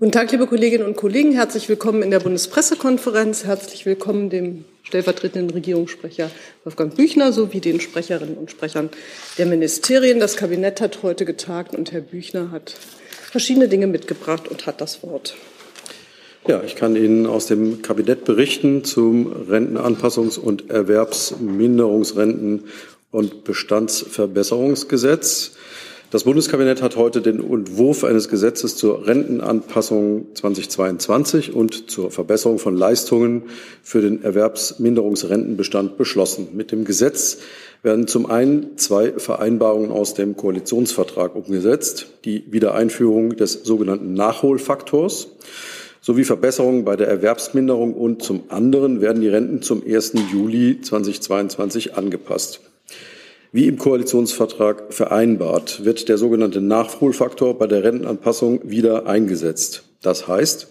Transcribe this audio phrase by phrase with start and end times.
[0.00, 1.32] Guten Tag, liebe Kolleginnen und Kollegen.
[1.32, 3.42] Herzlich willkommen in der Bundespressekonferenz.
[3.42, 6.30] Herzlich willkommen dem stellvertretenden Regierungssprecher
[6.62, 8.90] Wolfgang Büchner sowie den Sprecherinnen und Sprechern
[9.38, 10.20] der Ministerien.
[10.20, 12.76] Das Kabinett hat heute getagt und Herr Büchner hat
[13.10, 15.34] verschiedene Dinge mitgebracht und hat das Wort.
[16.46, 22.66] Ja, ich kann Ihnen aus dem Kabinett berichten zum Rentenanpassungs- und Erwerbsminderungsrenten-
[23.10, 25.56] und Bestandsverbesserungsgesetz.
[26.10, 32.74] Das Bundeskabinett hat heute den Entwurf eines Gesetzes zur Rentenanpassung 2022 und zur Verbesserung von
[32.74, 33.42] Leistungen
[33.82, 36.48] für den Erwerbsminderungsrentenbestand beschlossen.
[36.54, 37.40] Mit dem Gesetz
[37.82, 45.28] werden zum einen zwei Vereinbarungen aus dem Koalitionsvertrag umgesetzt, die Wiedereinführung des sogenannten Nachholfaktors
[46.00, 50.14] sowie Verbesserungen bei der Erwerbsminderung und zum anderen werden die Renten zum 1.
[50.32, 52.62] Juli 2022 angepasst.
[53.50, 59.84] Wie im Koalitionsvertrag vereinbart, wird der sogenannte Nachholfaktor bei der Rentenanpassung wieder eingesetzt.
[60.02, 60.68] Das heißt,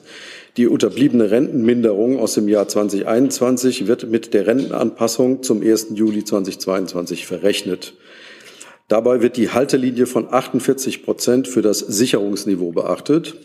[0.57, 5.87] die unterbliebene Rentenminderung aus dem Jahr 2021 wird mit der Rentenanpassung zum 1.
[5.95, 7.95] Juli 2022 verrechnet.
[8.87, 13.35] Dabei wird die Haltelinie von 48 Prozent für das Sicherungsniveau beachtet.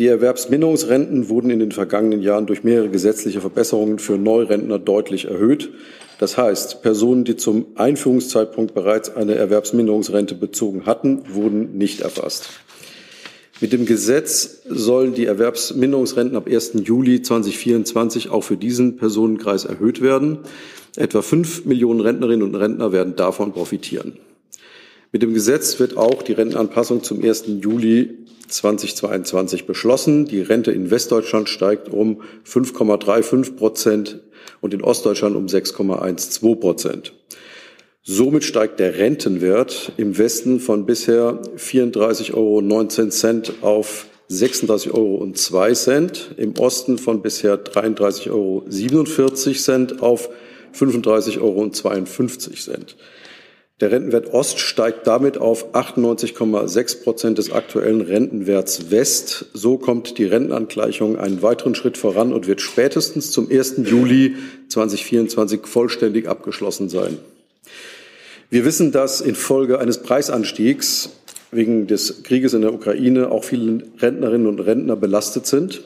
[0.00, 5.70] Die Erwerbsminderungsrenten wurden in den vergangenen Jahren durch mehrere gesetzliche Verbesserungen für Neurentner deutlich erhöht.
[6.18, 12.50] Das heißt, Personen, die zum Einführungszeitpunkt bereits eine Erwerbsminderungsrente bezogen hatten, wurden nicht erfasst.
[13.60, 16.72] Mit dem Gesetz sollen die Erwerbsminderungsrenten ab 1.
[16.84, 20.38] Juli 2024 auch für diesen Personenkreis erhöht werden.
[20.96, 24.18] Etwa fünf Millionen Rentnerinnen und Rentner werden davon profitieren.
[25.14, 27.44] Mit dem Gesetz wird auch die Rentenanpassung zum 1.
[27.62, 30.24] Juli 2022 beschlossen.
[30.24, 34.18] Die Rente in Westdeutschland steigt um 5,35 Prozent
[34.60, 37.12] und in Ostdeutschland um 6,12 Prozent.
[38.02, 42.58] Somit steigt der Rentenwert im Westen von bisher 34,19 Euro
[43.60, 45.28] auf 36,02 Euro,
[46.36, 50.28] im Osten von bisher 33,47 Euro auf
[50.76, 51.70] 35,52 Euro.
[53.80, 59.46] Der Rentenwert Ost steigt damit auf 98,6 Prozent des aktuellen Rentenwerts West.
[59.52, 63.80] So kommt die Rentenangleichung einen weiteren Schritt voran und wird spätestens zum 1.
[63.84, 64.36] Juli
[64.68, 67.18] 2024 vollständig abgeschlossen sein.
[68.48, 71.10] Wir wissen, dass infolge eines Preisanstiegs
[71.50, 75.82] wegen des Krieges in der Ukraine auch viele Rentnerinnen und Rentner belastet sind.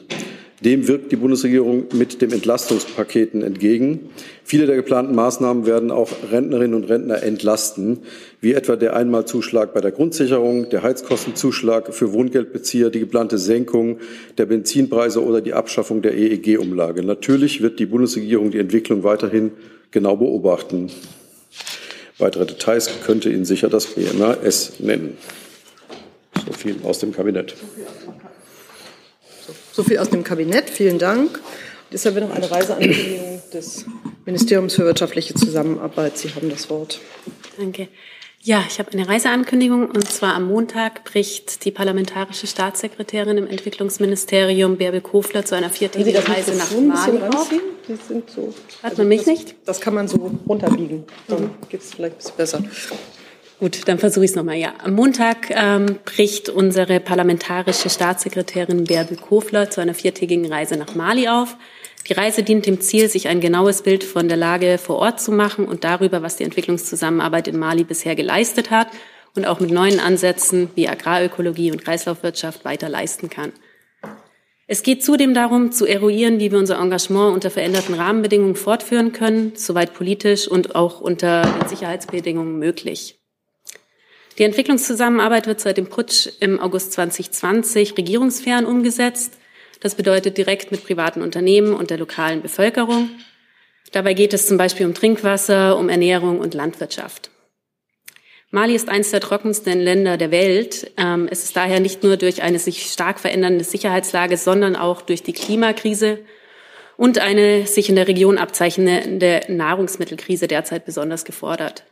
[0.63, 4.09] Dem wirkt die Bundesregierung mit dem Entlastungspaketen entgegen.
[4.43, 7.99] Viele der geplanten Maßnahmen werden auch Rentnerinnen und Rentner entlasten,
[8.41, 13.99] wie etwa der Einmalzuschlag bei der Grundsicherung, der Heizkostenzuschlag für Wohngeldbezieher, die geplante Senkung
[14.37, 17.03] der Benzinpreise oder die Abschaffung der EEG-Umlage.
[17.03, 19.51] Natürlich wird die Bundesregierung die Entwicklung weiterhin
[19.91, 20.89] genau beobachten.
[22.17, 25.17] Weitere Details könnte Ihnen sicher das BMAS nennen.
[26.45, 27.55] So viel aus dem Kabinett.
[29.79, 30.69] So viel aus dem Kabinett.
[30.69, 31.39] Vielen Dank.
[31.89, 33.85] Jetzt haben wir noch eine Reiseankündigung des
[34.25, 36.17] Ministeriums für wirtschaftliche Zusammenarbeit.
[36.17, 36.99] Sie haben das Wort.
[37.57, 37.87] Danke.
[38.41, 44.75] Ja, ich habe eine Reiseankündigung und zwar am Montag bricht die parlamentarische Staatssekretärin im Entwicklungsministerium
[44.75, 47.49] Bärbel Kofler zu einer viertägigen Reise nach Mali auf.
[47.49, 48.53] Die sind so.
[48.83, 49.55] Hat man mich das, nicht?
[49.63, 51.05] Das kann man so runterbiegen.
[51.29, 51.49] Dann mhm.
[51.69, 52.63] geht es vielleicht ein bisschen besser.
[53.59, 54.55] Gut, dann versuche ich es nochmal.
[54.55, 60.95] Ja, am Montag ähm, bricht unsere parlamentarische Staatssekretärin Bärbel Kofler zu einer viertägigen Reise nach
[60.95, 61.57] Mali auf.
[62.07, 65.33] Die Reise dient dem Ziel, sich ein genaues Bild von der Lage vor Ort zu
[65.33, 68.87] machen und darüber, was die Entwicklungszusammenarbeit in Mali bisher geleistet hat
[69.35, 73.51] und auch mit neuen Ansätzen wie Agrarökologie und Kreislaufwirtschaft weiter leisten kann.
[74.67, 79.51] Es geht zudem darum, zu eruieren, wie wir unser Engagement unter veränderten Rahmenbedingungen fortführen können,
[79.55, 83.18] soweit politisch und auch unter Sicherheitsbedingungen möglich.
[84.39, 89.33] Die Entwicklungszusammenarbeit wird seit dem Putsch im August 2020 regierungsfern umgesetzt.
[89.81, 93.09] Das bedeutet direkt mit privaten Unternehmen und der lokalen Bevölkerung.
[93.91, 97.31] Dabei geht es zum Beispiel um Trinkwasser, um Ernährung und Landwirtschaft.
[98.49, 100.91] Mali ist eines der trockensten Länder der Welt.
[100.95, 105.21] Ähm, es ist daher nicht nur durch eine sich stark verändernde Sicherheitslage, sondern auch durch
[105.21, 106.19] die Klimakrise
[106.95, 111.83] und eine sich in der Region abzeichnende Nahrungsmittelkrise derzeit besonders gefordert.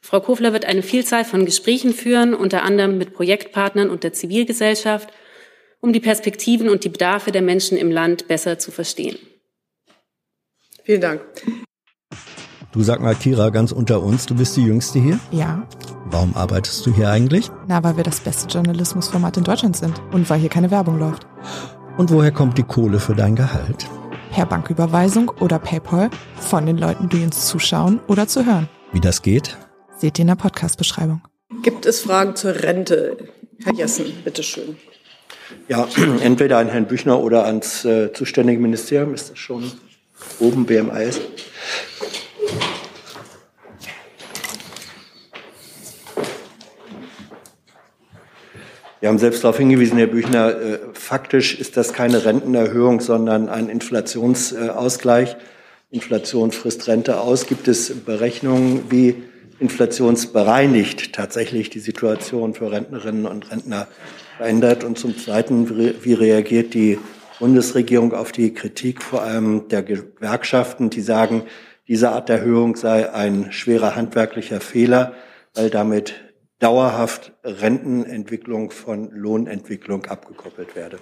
[0.00, 5.08] Frau Kofler wird eine Vielzahl von Gesprächen führen, unter anderem mit Projektpartnern und der Zivilgesellschaft,
[5.80, 9.18] um die Perspektiven und die Bedarfe der Menschen im Land besser zu verstehen.
[10.84, 11.22] Vielen Dank.
[12.72, 15.18] Du sag mal, Kira, ganz unter uns, du bist die Jüngste hier?
[15.30, 15.66] Ja.
[16.04, 17.50] Warum arbeitest du hier eigentlich?
[17.66, 21.26] Na, weil wir das beste Journalismusformat in Deutschland sind und weil hier keine Werbung läuft.
[21.96, 23.88] Und woher kommt die Kohle für dein Gehalt?
[24.30, 28.68] Per Banküberweisung oder PayPal von den Leuten, die uns zuschauen oder zu hören.
[28.92, 29.56] Wie das geht?
[29.98, 31.22] Seht ihr in der Podcast-Beschreibung.
[31.62, 33.16] Gibt es Fragen zur Rente?
[33.64, 34.76] Herr Jessen, bitteschön.
[35.68, 35.88] Ja,
[36.22, 39.14] entweder an Herrn Büchner oder ans äh, zuständige Ministerium.
[39.14, 39.72] Ist das schon
[40.38, 41.20] oben BMIS?
[49.00, 53.70] Wir haben selbst darauf hingewiesen, Herr Büchner, äh, faktisch ist das keine Rentenerhöhung, sondern ein
[53.70, 55.36] Inflationsausgleich.
[55.90, 57.46] Inflation frisst Rente aus.
[57.46, 59.22] Gibt es Berechnungen, wie
[59.58, 63.88] inflationsbereinigt tatsächlich die Situation für Rentnerinnen und Rentner
[64.36, 64.84] verändert?
[64.84, 65.68] Und zum Zweiten,
[66.02, 66.98] wie reagiert die
[67.38, 71.42] Bundesregierung auf die Kritik vor allem der Gewerkschaften, die sagen,
[71.88, 75.14] diese Art Erhöhung sei ein schwerer handwerklicher Fehler,
[75.54, 76.14] weil damit
[76.58, 80.98] dauerhaft Rentenentwicklung von Lohnentwicklung abgekoppelt werde.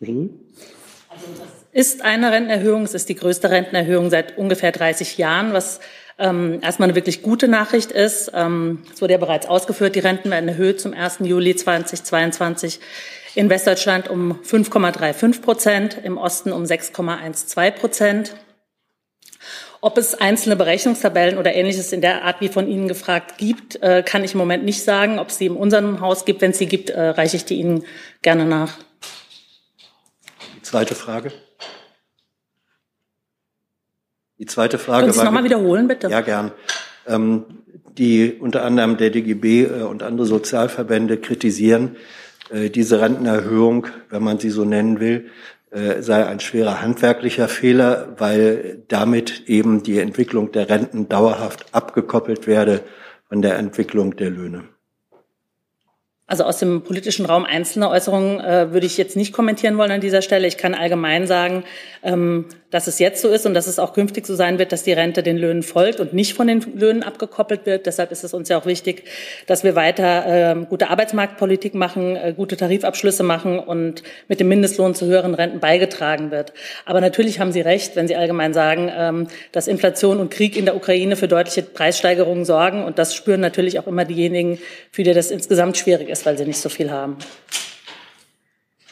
[0.00, 2.84] Also das ist eine Rentenerhöhung.
[2.84, 5.80] Es ist die größte Rentenerhöhung seit ungefähr 30 Jahren, was
[6.20, 8.30] ähm, erstmal eine wirklich gute Nachricht ist.
[8.34, 11.18] Ähm, es wurde ja bereits ausgeführt, die Renten werden erhöht zum 1.
[11.20, 12.80] Juli 2022
[13.34, 18.34] in Westdeutschland um 5,35 Prozent, im Osten um 6,12 Prozent.
[19.82, 24.02] Ob es einzelne Berechnungstabellen oder ähnliches in der Art wie von Ihnen gefragt gibt, äh,
[24.04, 25.18] kann ich im Moment nicht sagen.
[25.18, 27.54] Ob es sie in unserem Haus gibt, wenn es sie gibt, äh, reiche ich die
[27.54, 27.84] Ihnen
[28.20, 28.74] gerne nach.
[30.62, 31.32] Zweite Frage.
[34.40, 36.08] Die zweite Frage Können Sie es nochmal wiederholen, bitte?
[36.08, 36.50] Ja, gern.
[37.06, 37.44] Ähm,
[37.98, 41.96] die unter anderem der DGB äh, und andere Sozialverbände kritisieren
[42.50, 45.26] äh, diese Rentenerhöhung, wenn man sie so nennen will,
[45.70, 52.46] äh, sei ein schwerer handwerklicher Fehler, weil damit eben die Entwicklung der Renten dauerhaft abgekoppelt
[52.46, 52.80] werde
[53.28, 54.64] von der Entwicklung der Löhne.
[56.26, 60.00] Also aus dem politischen Raum einzelne Äußerungen äh, würde ich jetzt nicht kommentieren wollen an
[60.00, 60.46] dieser Stelle.
[60.46, 61.64] Ich kann allgemein sagen,
[62.04, 64.82] ähm, dass es jetzt so ist und dass es auch künftig so sein wird, dass
[64.82, 67.86] die Rente den Löhnen folgt und nicht von den Löhnen abgekoppelt wird.
[67.86, 69.04] Deshalb ist es uns ja auch wichtig,
[69.46, 74.94] dass wir weiter äh, gute Arbeitsmarktpolitik machen, äh, gute Tarifabschlüsse machen und mit dem Mindestlohn
[74.94, 76.52] zu höheren Renten beigetragen wird.
[76.86, 80.64] Aber natürlich haben Sie recht, wenn Sie allgemein sagen, ähm, dass Inflation und Krieg in
[80.64, 82.84] der Ukraine für deutliche Preissteigerungen sorgen.
[82.84, 84.58] Und das spüren natürlich auch immer diejenigen,
[84.92, 87.16] für die das insgesamt schwierig ist, weil sie nicht so viel haben.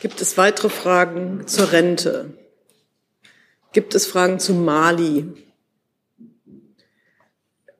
[0.00, 2.26] Gibt es weitere Fragen zur Rente?
[3.72, 5.26] Gibt es Fragen zu Mali?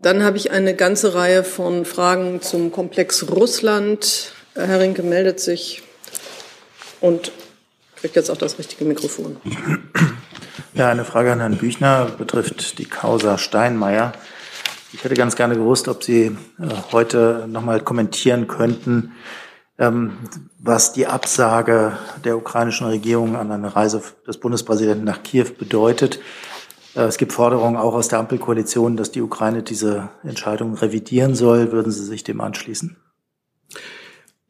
[0.01, 4.33] Dann habe ich eine ganze Reihe von Fragen zum Komplex Russland.
[4.55, 5.83] Herr Rinke meldet sich
[7.01, 7.33] und
[7.97, 9.39] kriegt jetzt auch das richtige Mikrofon.
[10.75, 14.13] Ja, eine Frage an Herrn Büchner betrifft die Causa Steinmeier.
[14.93, 16.37] Ich hätte ganz gerne gewusst, ob Sie äh,
[16.93, 19.13] heute noch mal kommentieren könnten,
[19.79, 26.19] was die Absage der ukrainischen Regierung an eine Reise des Bundespräsidenten nach Kiew bedeutet.
[26.97, 31.71] Äh, es gibt Forderungen auch aus der Ampelkoalition, dass die Ukraine diese Entscheidung revidieren soll.
[31.71, 32.97] Würden Sie sich dem anschließen?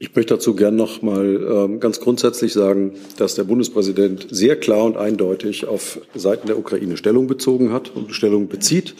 [0.01, 4.85] Ich möchte dazu gern noch mal ähm, ganz grundsätzlich sagen, dass der Bundespräsident sehr klar
[4.85, 8.95] und eindeutig auf Seiten der Ukraine Stellung bezogen hat und Stellung bezieht.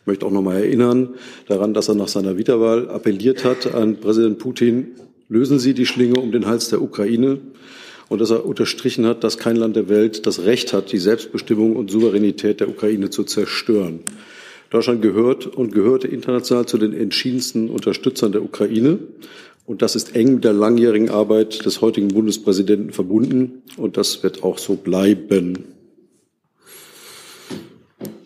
[0.00, 1.14] Ich möchte auch noch mal erinnern
[1.46, 4.96] daran, dass er nach seiner Wiederwahl appelliert hat an Präsident Putin,
[5.32, 7.38] lösen Sie die Schlinge um den Hals der Ukraine
[8.10, 11.74] und dass er unterstrichen hat, dass kein Land der Welt das Recht hat, die Selbstbestimmung
[11.74, 14.00] und Souveränität der Ukraine zu zerstören.
[14.68, 18.98] Deutschland gehört und gehörte international zu den entschiedensten Unterstützern der Ukraine.
[19.64, 23.62] Und das ist eng mit der langjährigen Arbeit des heutigen Bundespräsidenten verbunden.
[23.78, 25.64] Und das wird auch so bleiben.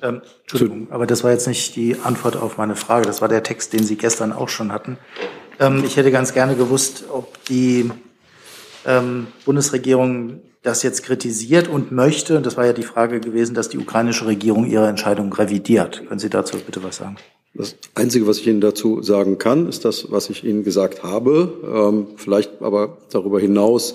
[0.03, 3.07] Ähm, Entschuldigung, aber das war jetzt nicht die Antwort auf meine Frage.
[3.07, 4.99] Das war der Text, den Sie gestern auch schon hatten.
[5.61, 7.91] Ähm, ich hätte ganz gerne gewusst, ob die
[8.87, 13.69] ähm, Bundesregierung das jetzt kritisiert und möchte, und das war ja die Frage gewesen, dass
[13.69, 16.07] die ukrainische Regierung ihre Entscheidung revidiert.
[16.09, 17.17] Können Sie dazu bitte was sagen?
[17.55, 21.53] Das Einzige, was ich Ihnen dazu sagen kann, ist das, was ich Ihnen gesagt habe.
[21.65, 23.95] Ähm, vielleicht aber darüber hinaus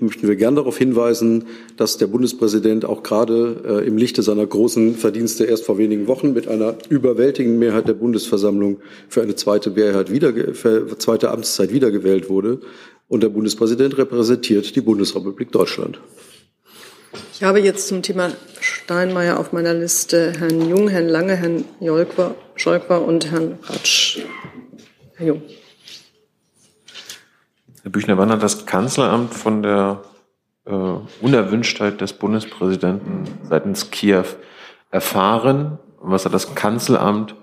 [0.00, 1.46] möchten wir gern darauf hinweisen,
[1.76, 6.32] dass der Bundespräsident auch gerade äh, im Lichte seiner großen Verdienste erst vor wenigen Wochen
[6.32, 12.28] mit einer überwältigenden Mehrheit der Bundesversammlung für eine zweite, Mehrheit wieder, für zweite Amtszeit wiedergewählt
[12.28, 12.60] wurde.
[13.08, 16.00] Und der Bundespräsident repräsentiert die Bundesrepublik Deutschland.
[17.32, 22.34] Ich habe jetzt zum Thema Steinmeier auf meiner Liste Herrn Jung, Herrn Lange, Herrn Jolkwa,
[22.56, 24.20] Scholkwa und Herrn Ratsch.
[25.14, 25.42] Herr Jung.
[27.84, 30.00] Herr Büchner, wann hat das Kanzleramt von der
[30.64, 30.70] äh,
[31.20, 34.24] Unerwünschtheit des Bundespräsidenten seitens Kiew
[34.90, 35.78] erfahren?
[36.00, 37.34] Und was hat das Kanzleramt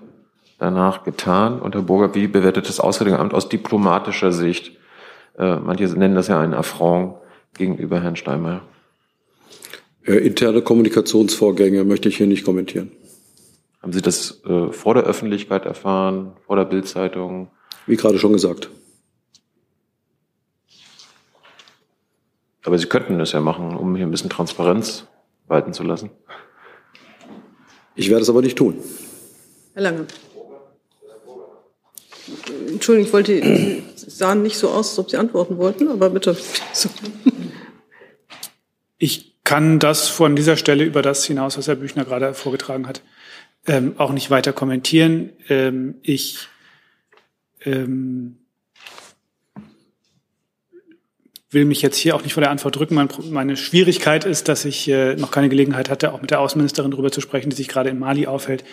[0.58, 1.60] danach getan?
[1.60, 4.72] Und Herr Burger, wie bewertet das Auswärtige Amt aus diplomatischer Sicht?
[5.38, 7.18] Äh, manche nennen das ja einen Affront
[7.54, 8.62] gegenüber Herrn Steinmeier.
[10.04, 12.90] Äh, interne Kommunikationsvorgänge möchte ich hier nicht kommentieren.
[13.80, 17.52] Haben Sie das äh, vor der Öffentlichkeit erfahren, vor der Bildzeitung?
[17.86, 18.70] Wie gerade schon gesagt.
[22.64, 25.06] Aber Sie könnten es ja machen, um hier ein bisschen Transparenz
[25.46, 26.10] walten zu lassen.
[27.94, 28.78] Ich werde es aber nicht tun.
[29.74, 30.06] Herr Lange.
[32.68, 33.42] Entschuldigung, ich wollte,
[33.96, 36.36] Sie sahen nicht so aus, als ob Sie antworten wollten, aber bitte.
[38.98, 43.02] Ich kann das von dieser Stelle über das hinaus, was Herr Büchner gerade vorgetragen hat,
[43.66, 45.30] ähm, auch nicht weiter kommentieren.
[45.48, 46.46] Ähm, ich
[47.64, 48.38] ähm,
[51.52, 52.94] will mich jetzt hier auch nicht vor der Antwort drücken.
[52.94, 56.90] Mein, meine Schwierigkeit ist, dass ich äh, noch keine Gelegenheit hatte, auch mit der Außenministerin
[56.90, 58.64] darüber zu sprechen, die sich gerade in Mali aufhält,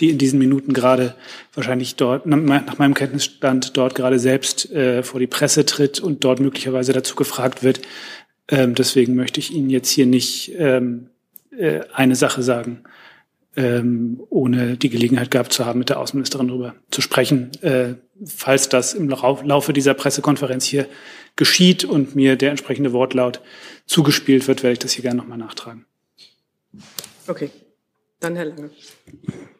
[0.00, 1.14] die in diesen Minuten gerade
[1.54, 6.40] wahrscheinlich dort, nach meinem Kenntnisstand, dort gerade selbst äh, vor die Presse tritt und dort
[6.40, 7.80] möglicherweise dazu gefragt wird.
[8.48, 11.08] Ähm, deswegen möchte ich Ihnen jetzt hier nicht ähm,
[11.56, 12.84] äh, eine Sache sagen,
[13.56, 17.50] ähm, ohne die Gelegenheit gehabt zu haben, mit der Außenministerin darüber zu sprechen.
[17.62, 20.86] Äh, falls das im Laufe dieser Pressekonferenz hier
[21.36, 23.40] geschieht und mir der entsprechende Wortlaut
[23.86, 25.84] zugespielt wird, werde ich das hier gerne nochmal nachtragen.
[27.28, 27.50] Okay,
[28.20, 28.70] dann Herr Lange.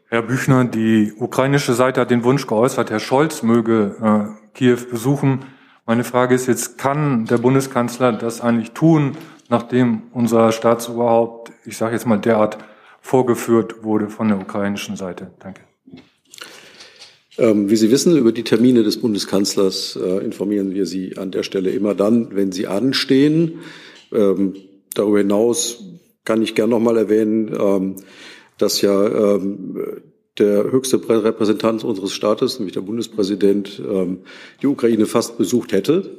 [0.08, 5.44] Herr Büchner, die ukrainische Seite hat den Wunsch geäußert, Herr Scholz möge äh, Kiew besuchen.
[5.84, 9.16] Meine Frage ist jetzt, kann der Bundeskanzler das eigentlich tun,
[9.48, 12.58] nachdem unser Staatsoberhaupt, ich sage jetzt mal derart,
[13.00, 15.32] vorgeführt wurde von der ukrainischen Seite?
[15.38, 15.65] Danke.
[17.38, 21.42] Ähm, wie Sie wissen, über die Termine des Bundeskanzlers äh, informieren wir Sie an der
[21.42, 23.60] Stelle immer dann, wenn sie anstehen.
[24.12, 24.54] Ähm,
[24.94, 25.82] darüber hinaus
[26.24, 27.96] kann ich gern noch mal erwähnen, ähm,
[28.58, 29.38] dass ja
[30.38, 33.82] der höchste Repräsentant unseres Staates, nämlich der Bundespräsident,
[34.62, 36.10] die Ukraine fast besucht hätte.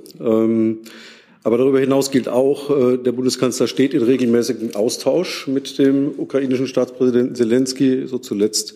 [1.48, 6.68] Aber darüber hinaus gilt auch, äh, der Bundeskanzler steht in regelmäßigem Austausch mit dem ukrainischen
[6.68, 8.76] Staatspräsidenten Zelensky, so zuletzt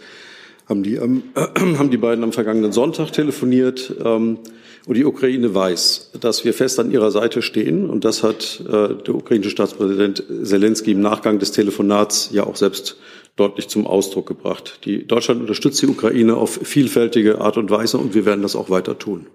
[0.68, 3.94] haben die, ähm, haben die beiden am vergangenen Sonntag telefoniert.
[4.04, 4.40] Ähm,
[4.88, 7.90] und die Ukraine weiß, dass wir fest an ihrer Seite stehen.
[7.90, 12.98] Und das hat äh, der ukrainische Staatspräsident Zelensky im Nachgang des Telefonats ja auch selbst
[13.36, 14.80] deutlich zum Ausdruck gebracht.
[14.86, 18.70] Die, Deutschland unterstützt die Ukraine auf vielfältige Art und Weise und wir werden das auch
[18.70, 19.28] weiter tun.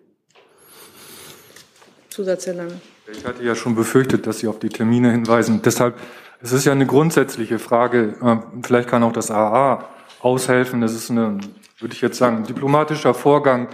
[2.10, 2.80] Zusatz, Herr Lange.
[3.12, 5.60] Ich hatte ja schon befürchtet, dass Sie auf die Termine hinweisen.
[5.64, 5.94] Deshalb,
[6.42, 8.16] es ist ja eine grundsätzliche Frage.
[8.20, 9.88] Äh, vielleicht kann auch das AA
[10.20, 10.80] aushelfen.
[10.80, 11.38] Das ist eine,
[11.78, 13.68] würde ich jetzt sagen, ein diplomatischer Vorgang.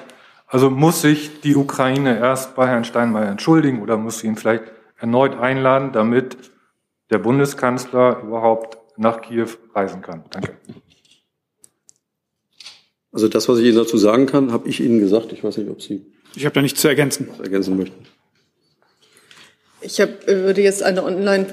[0.46, 4.64] Also muss sich die Ukraine erst bei Herrn Steinmeier entschuldigen oder muss sie ihn vielleicht
[4.98, 6.36] erneut einladen, damit
[7.10, 10.24] der Bundeskanzler überhaupt nach Kiew reisen kann?
[10.30, 10.56] Danke.
[13.12, 15.32] Also das, was ich Ihnen dazu sagen kann, habe ich Ihnen gesagt.
[15.32, 16.06] Ich weiß nicht, ob Sie.
[16.34, 17.28] Ich habe da nichts zu ergänzen.
[17.42, 18.06] Ergänzen möchten.
[19.82, 21.46] Ich hab, äh, würde jetzt eine online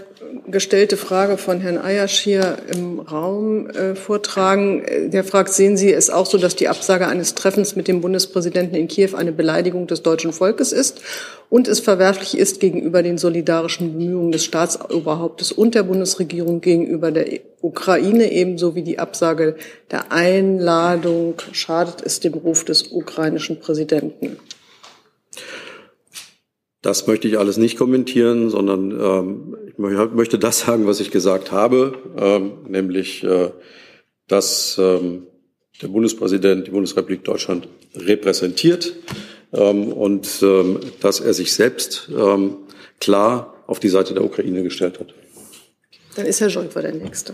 [0.48, 4.84] gestellte Frage von Herrn Ayasch hier im Raum äh, vortragen.
[5.12, 8.76] Der fragt, sehen Sie es auch so, dass die Absage eines Treffens mit dem Bundespräsidenten
[8.76, 11.02] in Kiew eine Beleidigung des deutschen Volkes ist
[11.50, 17.28] und es verwerflich ist gegenüber den solidarischen Bemühungen des Staatsoberhauptes und der Bundesregierung gegenüber der
[17.62, 19.56] Ukraine ebenso wie die Absage
[19.92, 24.38] der Einladung schadet es dem Ruf des ukrainischen Präsidenten?
[26.82, 31.52] Das möchte ich alles nicht kommentieren, sondern ähm, ich möchte das sagen, was ich gesagt
[31.52, 33.52] habe, ähm, nämlich, äh,
[34.28, 35.24] dass ähm,
[35.82, 38.96] der Bundespräsident die Bundesrepublik Deutschland repräsentiert
[39.54, 42.58] ähm, und ähm, dass er sich selbst ähm,
[43.00, 45.14] klar auf die Seite der Ukraine gestellt hat.
[46.16, 47.34] Dann ist Herr Scholz der Nächste.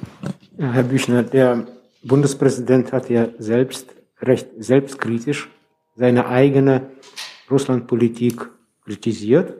[0.57, 1.67] Ja, Herr Büchner, der
[2.03, 3.87] Bundespräsident hat ja selbst
[4.21, 5.49] recht selbstkritisch
[5.95, 6.89] seine eigene
[7.49, 8.47] Russlandpolitik
[8.85, 9.55] kritisiert.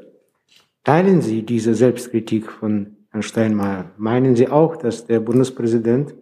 [0.84, 3.91] Teilen Sie diese Selbstkritik von Herrn Steinmeier?
[3.98, 6.13] Meinen Sie auch, dass der Bundespräsident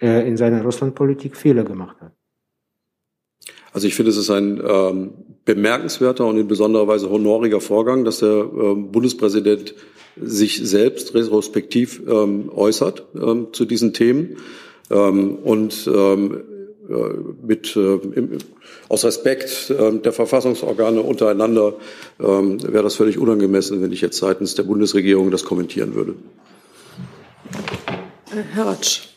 [0.00, 2.12] äh, in seiner Russlandpolitik Fehler gemacht hat?
[3.72, 5.12] Also ich finde, es ist ein ähm,
[5.44, 9.74] bemerkenswerter und in besonderer Weise honoriger Vorgang, dass der ähm, Bundespräsident
[10.20, 14.36] sich selbst retrospektiv ähm, äußert ähm, zu diesen Themen
[14.90, 16.51] ähm, und ähm, äh,
[17.42, 17.98] mit, äh,
[18.88, 21.74] aus Respekt äh, der Verfassungsorgane untereinander
[22.20, 26.14] ähm, wäre das völlig unangemessen, wenn ich jetzt seitens der Bundesregierung das kommentieren würde.
[28.54, 29.08] Herr Ratsch.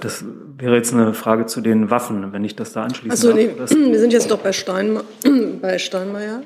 [0.00, 0.24] Das
[0.56, 3.12] wäre jetzt eine Frage zu den Waffen, wenn ich das da anschließe.
[3.12, 5.00] Achso, nee, wir sind jetzt doch bei, Stein,
[5.60, 6.42] bei Steinmeier.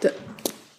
[0.00, 0.08] Da,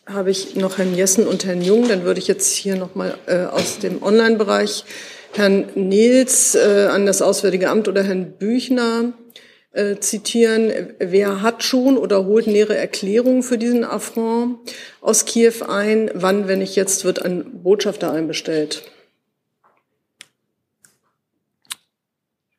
[0.08, 1.88] habe ich noch Herrn Jessen und Herrn Jung.
[1.88, 4.86] Dann würde ich jetzt hier noch mal äh, aus dem Online-Bereich
[5.34, 9.14] Herrn Nils äh, an das Auswärtige Amt oder Herrn Büchner
[9.72, 10.72] äh, zitieren.
[11.00, 14.60] Wer hat schon oder holt nähere Erklärungen für diesen Affront
[15.02, 16.10] aus Kiew ein?
[16.14, 18.84] Wann, wenn nicht jetzt, wird ein Botschafter einbestellt?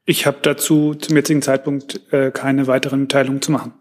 [0.04, 3.74] Ich habe dazu zum jetzigen Zeitpunkt äh, keine weiteren Mitteilungen zu machen.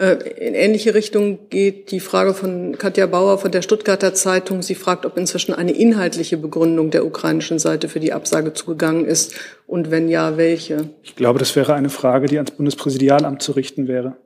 [0.00, 4.62] Äh, in ähnliche Richtung geht die Frage von Katja Bauer von der Stuttgarter Zeitung.
[4.62, 9.34] Sie fragt, ob inzwischen eine inhaltliche Begründung der ukrainischen Seite für die Absage zugegangen ist
[9.66, 10.88] und wenn ja, welche.
[11.02, 14.16] Ich glaube, das wäre eine Frage, die ans Bundespräsidialamt zu richten wäre.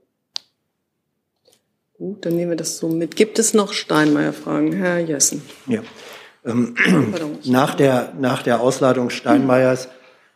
[1.99, 3.17] Gut, dann nehmen wir das so mit.
[3.17, 4.73] Gibt es noch Steinmeier-Fragen?
[4.75, 5.43] Herr Jessen.
[5.67, 5.81] Ja.
[6.45, 6.77] Ähm,
[7.47, 9.89] nach, der, nach der Ausladung Steinmeiers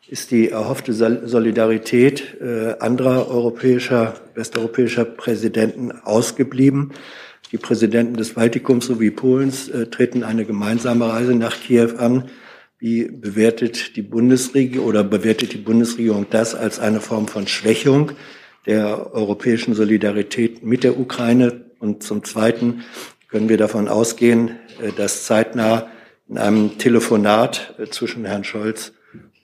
[0.08, 6.92] ist die erhoffte Solidarität äh, anderer europäischer, westeuropäischer Präsidenten ausgeblieben.
[7.52, 12.30] Die Präsidenten des Baltikums sowie Polens äh, treten eine gemeinsame Reise nach Kiew an.
[12.78, 18.12] Wie bewertet die Bundesregierung oder bewertet die Bundesregierung das als eine Form von Schwächung
[18.66, 21.66] der europäischen Solidarität mit der Ukraine?
[21.80, 22.82] Und zum Zweiten
[23.28, 25.90] können wir davon ausgehen, äh, dass zeitnah
[26.30, 28.92] in einem Telefonat zwischen Herrn Scholz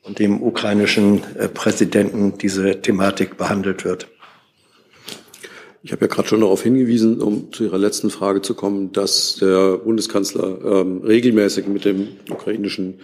[0.04, 4.08] und dem ukrainischen äh, Präsidenten diese Thematik behandelt wird.
[5.82, 9.37] Ich habe ja gerade schon darauf hingewiesen, um zu Ihrer letzten Frage zu kommen, dass
[9.37, 13.00] der Bundeskanzler ähm, regelmäßig mit dem ukrainischen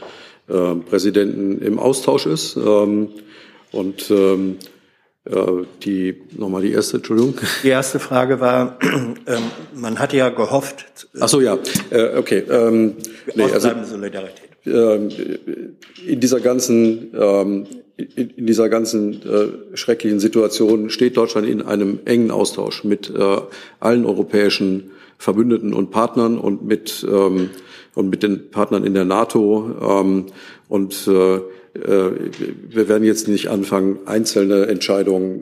[0.48, 2.56] äh, Präsidenten im Austausch ist.
[2.56, 3.08] Ähm,
[3.72, 4.56] und ähm,
[5.24, 5.34] äh,
[5.82, 7.34] die nochmal die erste, Entschuldigung.
[7.62, 9.16] Die erste Frage war, ähm,
[9.74, 11.08] man hatte ja gehofft.
[11.20, 11.58] Ach so, ja,
[11.90, 12.44] äh, okay.
[12.50, 12.96] Ähm,
[13.34, 14.49] nee, also, Solidarität.
[14.66, 15.08] Ähm,
[16.06, 22.30] in dieser ganzen, ähm, in dieser ganzen äh, schrecklichen Situation steht Deutschland in einem engen
[22.30, 23.36] Austausch mit äh,
[23.78, 27.50] allen europäischen Verbündeten und Partnern und mit, ähm,
[27.94, 30.16] und mit den Partnern in der NATO.
[30.68, 31.40] Und äh,
[31.72, 35.40] wir werden jetzt nicht anfangen, einzelne Entscheidungen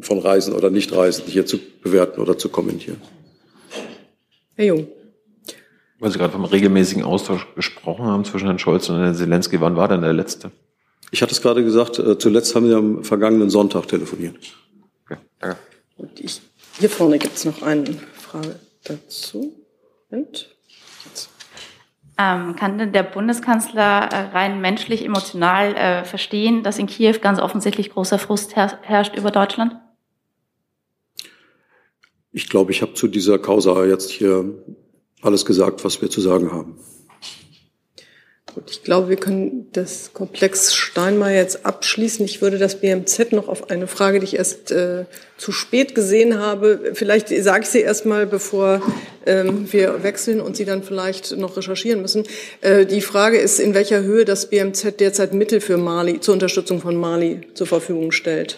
[0.00, 3.00] von Reisen oder Nichtreisen hier zu bewerten oder zu kommentieren.
[4.54, 4.86] Herr Jung.
[5.98, 9.60] Weil Sie gerade vom regelmäßigen Austausch gesprochen haben zwischen Herrn Scholz und Herrn Zelensky.
[9.60, 10.50] Wann war denn der letzte?
[11.10, 14.36] Ich hatte es gerade gesagt, äh, zuletzt haben wir am vergangenen Sonntag telefoniert.
[15.04, 15.56] Okay, danke.
[15.96, 16.42] Und ich,
[16.78, 17.84] hier vorne gibt es noch eine
[18.14, 19.54] Frage dazu.
[20.10, 20.56] Und?
[22.18, 27.38] Ähm, kann denn der Bundeskanzler äh, rein menschlich, emotional äh, verstehen, dass in Kiew ganz
[27.38, 29.76] offensichtlich großer Frust her herrscht über Deutschland?
[32.32, 34.44] Ich glaube, ich habe zu dieser Causa jetzt hier
[35.26, 36.78] alles gesagt, was wir zu sagen haben.
[38.56, 42.24] Gut, ich glaube, wir können das Komplex Steinmeier jetzt abschließen.
[42.24, 45.04] Ich würde das BMZ noch auf eine Frage, die ich erst äh,
[45.36, 48.80] zu spät gesehen habe, vielleicht sage ich sie erst mal, bevor
[49.26, 52.24] ähm, wir wechseln und Sie dann vielleicht noch recherchieren müssen.
[52.62, 56.80] Äh, die Frage ist, in welcher Höhe das BMZ derzeit Mittel für Mali, zur Unterstützung
[56.80, 58.56] von Mali zur Verfügung stellt.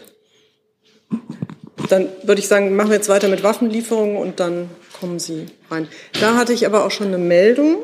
[1.88, 5.88] Dann würde ich sagen, machen wir jetzt weiter mit Waffenlieferungen und dann kommen Sie rein.
[6.20, 7.78] Da hatte ich aber auch schon eine Meldung.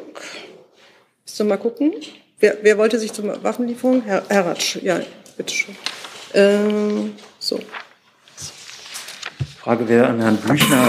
[1.24, 1.92] Willst du mal gucken?
[2.40, 4.02] Wer, wer wollte sich zur Waffenlieferung?
[4.02, 5.00] Herr, Herr Ratsch, ja,
[5.36, 5.76] bitteschön.
[6.34, 7.60] Ähm, so.
[9.64, 10.88] Frage wäre an Herrn Büchner.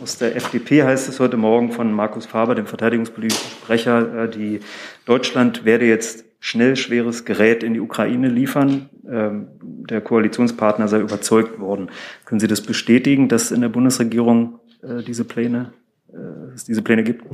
[0.00, 4.60] Aus der FDP heißt es heute Morgen von Markus Faber, dem verteidigungspolitischen Sprecher, äh, die
[5.06, 8.90] Deutschland werde jetzt schnell schweres Gerät in die Ukraine liefern.
[9.10, 11.90] Ähm, der Koalitionspartner sei überzeugt worden.
[12.24, 15.72] Können Sie das bestätigen, dass in der Bundesregierung äh, diese Pläne,
[16.12, 17.24] äh, es diese Pläne gibt?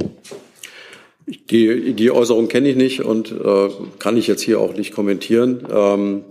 [1.50, 5.66] Die, die Äußerung kenne ich nicht und äh, kann ich jetzt hier auch nicht kommentieren.
[5.70, 6.24] Ähm,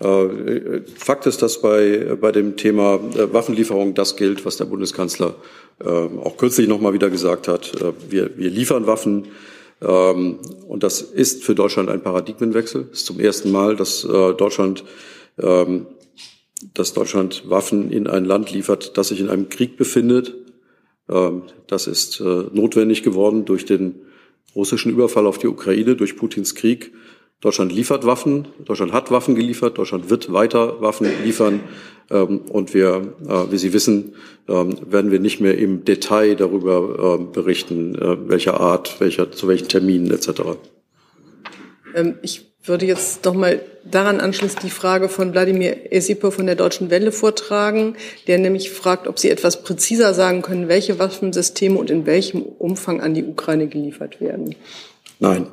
[0.00, 5.34] äh, Fakt ist, dass bei, bei dem Thema äh, Waffenlieferung das gilt, was der Bundeskanzler
[5.82, 7.74] äh, auch kürzlich noch mal wieder gesagt hat.
[7.80, 9.28] Äh, wir, wir liefern Waffen.
[9.80, 12.88] Ähm, und das ist für Deutschland ein Paradigmenwechsel.
[12.92, 14.84] Es ist zum ersten Mal, dass äh, Deutschland
[15.40, 15.86] ähm,
[16.74, 20.34] dass Deutschland Waffen in ein Land liefert, das sich in einem Krieg befindet.
[21.08, 23.94] Ähm, das ist äh, notwendig geworden durch den
[24.54, 26.92] russischen Überfall auf die Ukraine, durch Putins Krieg.
[27.40, 31.60] Deutschland liefert Waffen, Deutschland hat Waffen geliefert, Deutschland wird weiter Waffen liefern.
[32.10, 34.14] Ähm, und wir, äh, wie Sie wissen,
[34.48, 39.68] ähm, werden wir nicht mehr im Detail darüber berichten, äh, welcher Art, welcher, zu welchen
[39.68, 40.42] Terminen etc.
[42.22, 46.90] Ich würde jetzt doch mal daran anschließend die Frage von Wladimir Esipo von der Deutschen
[46.90, 52.06] Welle vortragen, der nämlich fragt, ob Sie etwas präziser sagen können, welche Waffensysteme und in
[52.06, 54.54] welchem Umfang an die Ukraine geliefert werden.
[55.18, 55.46] Nein.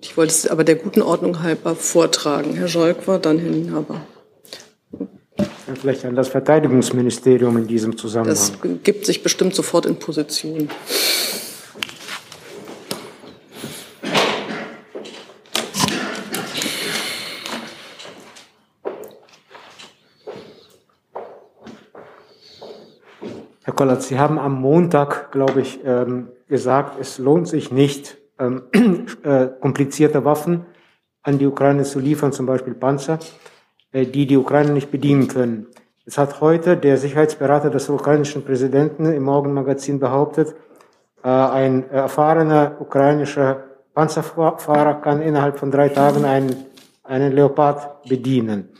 [0.00, 2.54] Ich wollte es aber der guten Ordnung halber vortragen.
[2.54, 4.00] Herr Scholk dann Herr Nienhaber.
[5.80, 8.34] Vielleicht an das Verteidigungsministerium in diesem Zusammenhang.
[8.34, 10.68] Das gibt sich bestimmt sofort in Position.
[23.76, 28.62] Kollert, Sie haben am Montag, glaube ich, ähm, gesagt, es lohnt sich nicht, ähm,
[29.22, 30.64] äh, komplizierte Waffen
[31.22, 33.18] an die Ukraine zu liefern, zum Beispiel Panzer,
[33.92, 35.66] äh, die die Ukraine nicht bedienen können.
[36.06, 40.54] Es hat heute der Sicherheitsberater des ukrainischen Präsidenten im Morgenmagazin behauptet,
[41.22, 46.54] äh, ein erfahrener ukrainischer Panzerfahrer kann innerhalb von drei Tagen einen,
[47.02, 48.70] einen Leopard bedienen.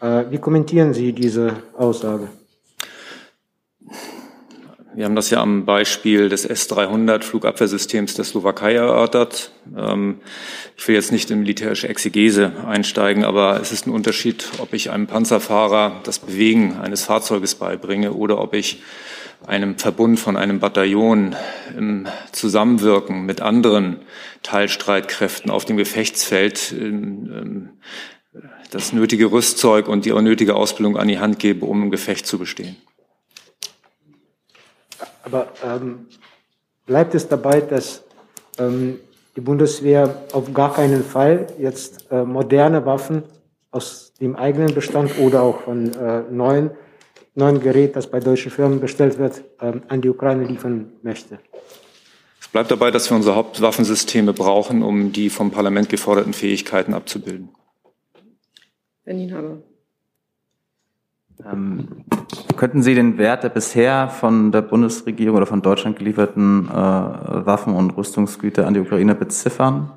[0.00, 2.28] Äh, wie kommentieren Sie diese Aussage?
[4.96, 9.50] Wir haben das ja am Beispiel des S-300 Flugabwehrsystems der Slowakei erörtert.
[9.76, 10.20] Ähm,
[10.76, 14.92] ich will jetzt nicht in militärische Exegese einsteigen, aber es ist ein Unterschied, ob ich
[14.92, 18.82] einem Panzerfahrer das Bewegen eines Fahrzeuges beibringe oder ob ich
[19.44, 21.34] einem Verbund von einem Bataillon
[21.76, 23.96] im Zusammenwirken mit anderen
[24.44, 27.68] Teilstreitkräften auf dem Gefechtsfeld ähm, ähm,
[28.70, 32.38] das nötige Rüstzeug und die nötige Ausbildung an die Hand gebe, um im Gefecht zu
[32.38, 32.76] bestehen.
[35.24, 36.06] Aber ähm,
[36.86, 38.04] bleibt es dabei, dass
[38.58, 38.98] ähm,
[39.36, 43.24] die Bundeswehr auf gar keinen Fall jetzt äh, moderne Waffen
[43.70, 46.70] aus dem eigenen Bestand oder auch von äh, neuen,
[47.34, 51.40] neuen Gerät, das bei deutschen Firmen bestellt wird, ähm, an die Ukraine liefern möchte?
[52.40, 57.48] Es bleibt dabei, dass wir unsere Hauptwaffensysteme brauchen, um die vom Parlament geforderten Fähigkeiten abzubilden.
[59.02, 59.58] Herr Nienhaber.
[61.44, 61.88] Ähm,
[62.56, 67.74] könnten Sie den Wert der bisher von der Bundesregierung oder von Deutschland gelieferten äh, Waffen
[67.74, 69.90] und Rüstungsgüter an die Ukraine beziffern?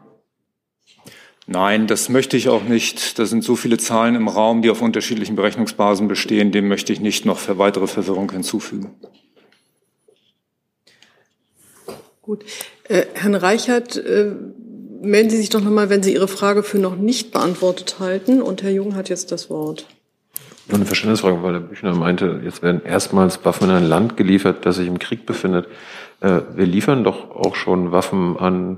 [1.45, 3.17] Nein, das möchte ich auch nicht.
[3.19, 6.51] Da sind so viele Zahlen im Raum, die auf unterschiedlichen Berechnungsbasen bestehen.
[6.51, 8.95] Dem möchte ich nicht noch für weitere Verwirrung hinzufügen.
[12.21, 12.43] Gut.
[12.89, 14.33] Äh, Herrn Reichert, äh,
[15.01, 18.41] melden Sie sich doch nochmal, wenn Sie Ihre Frage für noch nicht beantwortet halten.
[18.41, 19.85] Und Herr Jung hat jetzt das Wort.
[20.67, 24.65] Nur eine Verständnisfrage, weil der Büchner meinte, jetzt werden erstmals Waffen in ein Land geliefert,
[24.65, 25.67] das sich im Krieg befindet.
[26.19, 28.77] Äh, wir liefern doch auch schon Waffen an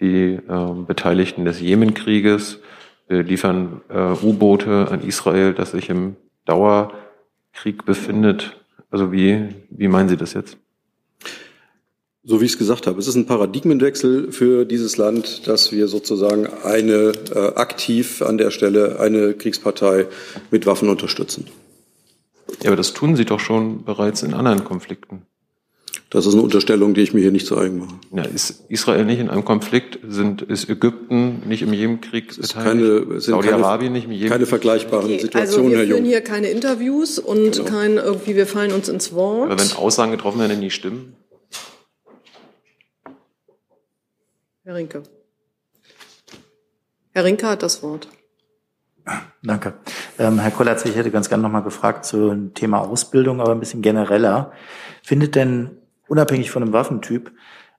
[0.00, 2.60] die äh, Beteiligten des Jemenkrieges.
[3.08, 8.56] Wir liefern äh, U-Boote an Israel, das sich im Dauerkrieg befindet.
[8.90, 10.58] Also wie, wie meinen Sie das jetzt?
[12.28, 15.86] So wie ich es gesagt habe, es ist ein Paradigmenwechsel für dieses Land, dass wir
[15.86, 20.06] sozusagen eine äh, aktiv an der Stelle eine Kriegspartei
[20.50, 21.46] mit Waffen unterstützen.
[22.64, 25.22] Ja, aber das tun Sie doch schon bereits in anderen Konflikten.
[26.10, 27.94] Das ist eine Unterstellung, die ich mir hier nicht zu eigen mache.
[28.12, 30.00] Ja, ist Israel nicht in einem Konflikt?
[30.08, 33.22] Sind, ist Ägypten nicht im Jemenkrieg beteiligt?
[33.22, 34.32] Saudi-Arabien nicht im Jemenkrieg?
[34.32, 37.64] Keine vergleichbaren okay, Situationen, also wir führen hier keine Interviews und genau.
[37.64, 39.52] kein irgendwie, wir fallen uns ins Wort.
[39.52, 41.14] Aber wenn Aussagen getroffen werden, die nicht stimmen?
[44.66, 45.04] Herr Rinke.
[47.12, 48.08] Herr Rinke hat das Wort.
[49.40, 49.74] Danke.
[50.18, 53.80] Ähm, Herr Kollatz, ich hätte ganz gerne nochmal gefragt zum Thema Ausbildung, aber ein bisschen
[53.80, 54.50] genereller.
[55.04, 57.30] Findet denn unabhängig von dem Waffentyp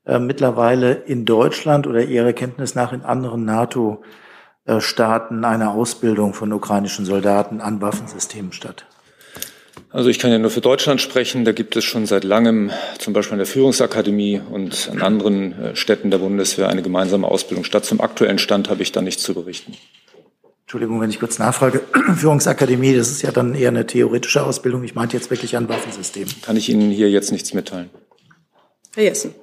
[0.05, 7.03] äh, mittlerweile in Deutschland oder Ihrer Kenntnis nach in anderen NATO-Staaten eine Ausbildung von ukrainischen
[7.03, 8.85] Soldaten an Waffensystemen statt?
[9.89, 11.45] Also ich kann ja nur für Deutschland sprechen.
[11.45, 15.75] Da gibt es schon seit langem, zum Beispiel an der Führungsakademie und an anderen äh,
[15.75, 17.85] Städten der Bundeswehr, eine gemeinsame Ausbildung statt.
[17.85, 19.73] Zum aktuellen Stand habe ich da nichts zu berichten.
[20.63, 21.81] Entschuldigung, wenn ich kurz nachfrage.
[22.15, 24.83] Führungsakademie, das ist ja dann eher eine theoretische Ausbildung.
[24.83, 26.33] Ich meinte jetzt wirklich an Waffensystemen.
[26.41, 27.89] Kann ich Ihnen hier jetzt nichts mitteilen.
[28.93, 29.33] Herr Jessen.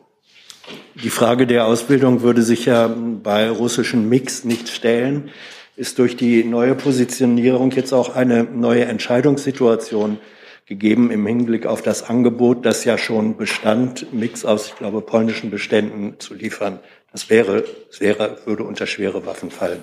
[1.03, 5.31] Die Frage der Ausbildung würde sich ja bei russischen Mix nicht stellen.
[5.77, 10.19] Ist durch die neue Positionierung jetzt auch eine neue Entscheidungssituation
[10.67, 15.51] gegeben im Hinblick auf das Angebot, das ja schon bestand, Mix aus, ich glaube, polnischen
[15.51, 16.81] Beständen zu liefern.
[17.13, 19.83] Das wäre, das wäre, würde unter schwere Waffen fallen.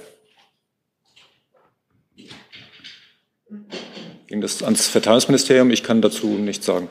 [4.27, 5.71] Ging das ans Verteidigungsministerium?
[5.71, 6.89] Ich kann dazu nichts sagen.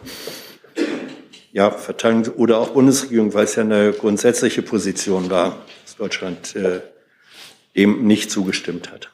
[1.53, 6.81] Ja, Verteidigung oder auch Bundesregierung, weil es ja eine grundsätzliche Position war, dass Deutschland äh,
[7.77, 9.11] dem nicht zugestimmt hat.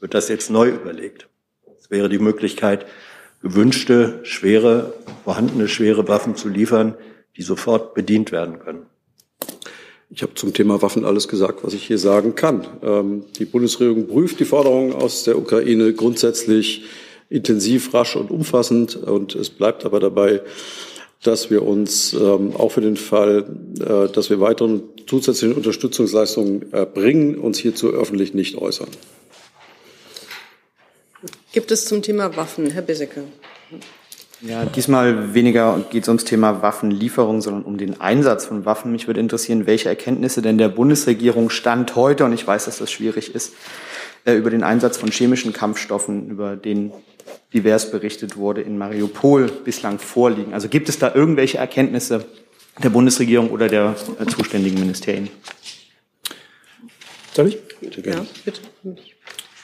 [0.00, 1.28] Wird das jetzt neu überlegt?
[1.78, 2.86] Es wäre die Möglichkeit,
[3.42, 6.94] gewünschte, schwere, vorhandene schwere Waffen zu liefern,
[7.36, 8.86] die sofort bedient werden können.
[10.12, 12.66] Ich habe zum Thema Waffen alles gesagt, was ich hier sagen kann.
[12.82, 16.84] Ähm, die Bundesregierung prüft die Forderungen aus der Ukraine grundsätzlich
[17.28, 18.96] intensiv, rasch und umfassend.
[18.96, 20.42] Und es bleibt aber dabei,
[21.22, 23.44] dass wir uns ähm, auch für den Fall,
[23.78, 28.88] äh, dass wir weitere zusätzliche Unterstützungsleistungen erbringen, uns hierzu öffentlich nicht äußern.
[31.52, 33.24] Gibt es zum Thema Waffen, Herr Bissecke?
[34.40, 38.90] Ja, diesmal weniger geht es ums Thema Waffenlieferung, sondern um den Einsatz von Waffen.
[38.90, 42.90] Mich würde interessieren, welche Erkenntnisse denn der Bundesregierung stand heute, und ich weiß, dass das
[42.90, 43.52] schwierig ist,
[44.24, 46.92] äh, über den Einsatz von chemischen Kampfstoffen, über den
[47.52, 50.54] divers berichtet wurde, in Mariupol bislang vorliegen.
[50.54, 52.24] Also gibt es da irgendwelche Erkenntnisse
[52.82, 55.28] der Bundesregierung oder der äh, zuständigen Ministerien?
[57.32, 57.58] Soll ich?
[57.80, 58.22] Bitte gerne.
[58.22, 58.60] Ja, bitte.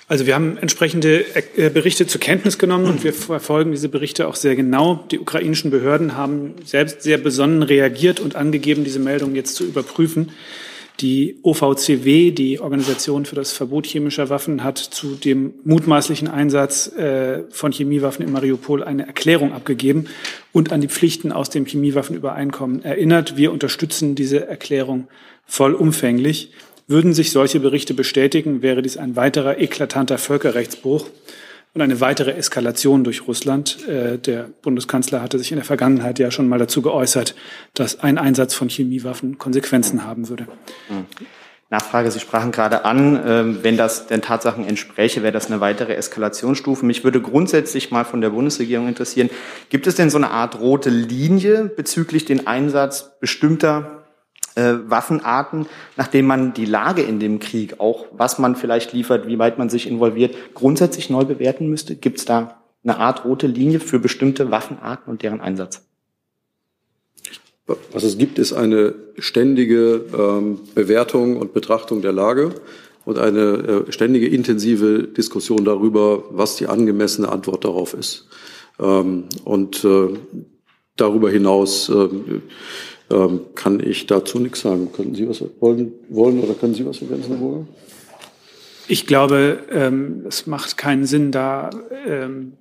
[0.09, 4.37] Also wir haben entsprechende äh, Berichte zur Kenntnis genommen und wir verfolgen diese Berichte auch
[4.37, 5.05] sehr genau.
[5.11, 10.31] Die ukrainischen Behörden haben selbst sehr besonnen reagiert und angegeben, diese Meldung jetzt zu überprüfen.
[11.01, 17.43] Die OVCW, die Organisation für das Verbot chemischer Waffen, hat zu dem mutmaßlichen Einsatz äh,
[17.51, 20.07] von Chemiewaffen in Mariupol eine Erklärung abgegeben
[20.53, 23.37] und an die Pflichten aus dem Chemiewaffenübereinkommen erinnert.
[23.37, 25.09] Wir unterstützen diese Erklärung
[25.45, 26.53] vollumfänglich.
[26.89, 31.09] Würden sich solche Berichte bestätigen, wäre dies ein weiterer eklatanter Völkerrechtsbruch
[31.77, 33.87] und eine weitere Eskalation durch Russland.
[33.87, 37.35] Äh, der Bundeskanzler hatte sich in der Vergangenheit ja schon mal dazu geäußert,
[37.75, 40.47] dass ein Einsatz von Chemiewaffen Konsequenzen haben würde.
[41.69, 45.95] Nachfrage, Sie sprachen gerade an, ähm, wenn das den Tatsachen entspräche, wäre das eine weitere
[45.97, 46.87] Eskalationsstufe.
[46.87, 49.29] Mich würde grundsätzlich mal von der Bundesregierung interessieren,
[49.69, 53.96] gibt es denn so eine Art rote Linie bezüglich den Einsatz bestimmter
[54.57, 55.67] äh, Waffenarten,
[55.97, 59.69] nachdem man die Lage in dem Krieg, auch was man vielleicht liefert, wie weit man
[59.69, 61.95] sich involviert, grundsätzlich neu bewerten müsste?
[61.95, 65.87] Gibt es da eine Art rote Linie für bestimmte Waffenarten und deren Einsatz?
[67.93, 72.55] Was es gibt, ist eine ständige ähm, Bewertung und Betrachtung der Lage
[73.05, 78.29] und eine äh, ständige intensive Diskussion darüber, was die angemessene Antwort darauf ist.
[78.79, 80.09] Ähm, und äh,
[80.97, 82.09] darüber hinaus äh,
[83.11, 84.91] ähm, kann ich dazu nichts sagen.
[84.93, 87.67] Könnten Sie was wollen, wollen oder können Sie was ergänzen, Herr?
[88.89, 91.71] Ich glaube, ähm, es macht keinen Sinn, da
[92.07, 92.53] ähm,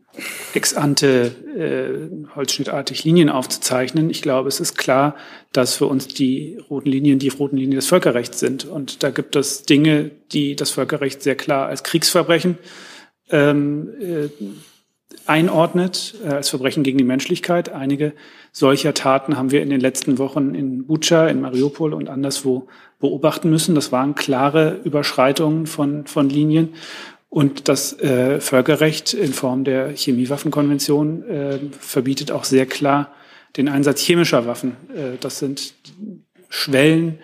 [0.53, 4.09] ex ante äh, holzschnittartig Linien aufzuzeichnen.
[4.09, 5.15] Ich glaube, es ist klar,
[5.51, 8.65] dass für uns die roten Linien die roten Linien des Völkerrechts sind.
[8.65, 12.57] Und da gibt es Dinge, die das Völkerrecht sehr klar als Kriegsverbrechen
[13.29, 14.29] ähm, äh,
[15.27, 17.69] einordnet, äh, als Verbrechen gegen die Menschlichkeit.
[17.69, 18.13] Einige
[18.51, 22.67] solcher Taten haben wir in den letzten Wochen in Bucha, in Mariupol und anderswo
[22.99, 23.75] beobachten müssen.
[23.75, 26.69] Das waren klare Überschreitungen von, von Linien.
[27.29, 33.11] Und das äh, Völkerrecht in Form der Chemiewaffenkonvention äh, verbietet auch sehr klar
[33.57, 34.77] den Einsatz chemischer Waffen.
[34.95, 35.73] Äh, das sind
[36.49, 37.19] Schwellen,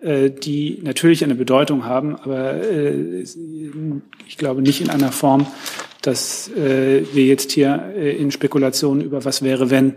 [0.00, 3.24] äh, die natürlich eine Bedeutung haben, aber äh,
[4.26, 5.46] ich glaube nicht in einer Form,
[6.08, 9.96] dass äh, wir jetzt hier äh, in Spekulationen über was wäre, wenn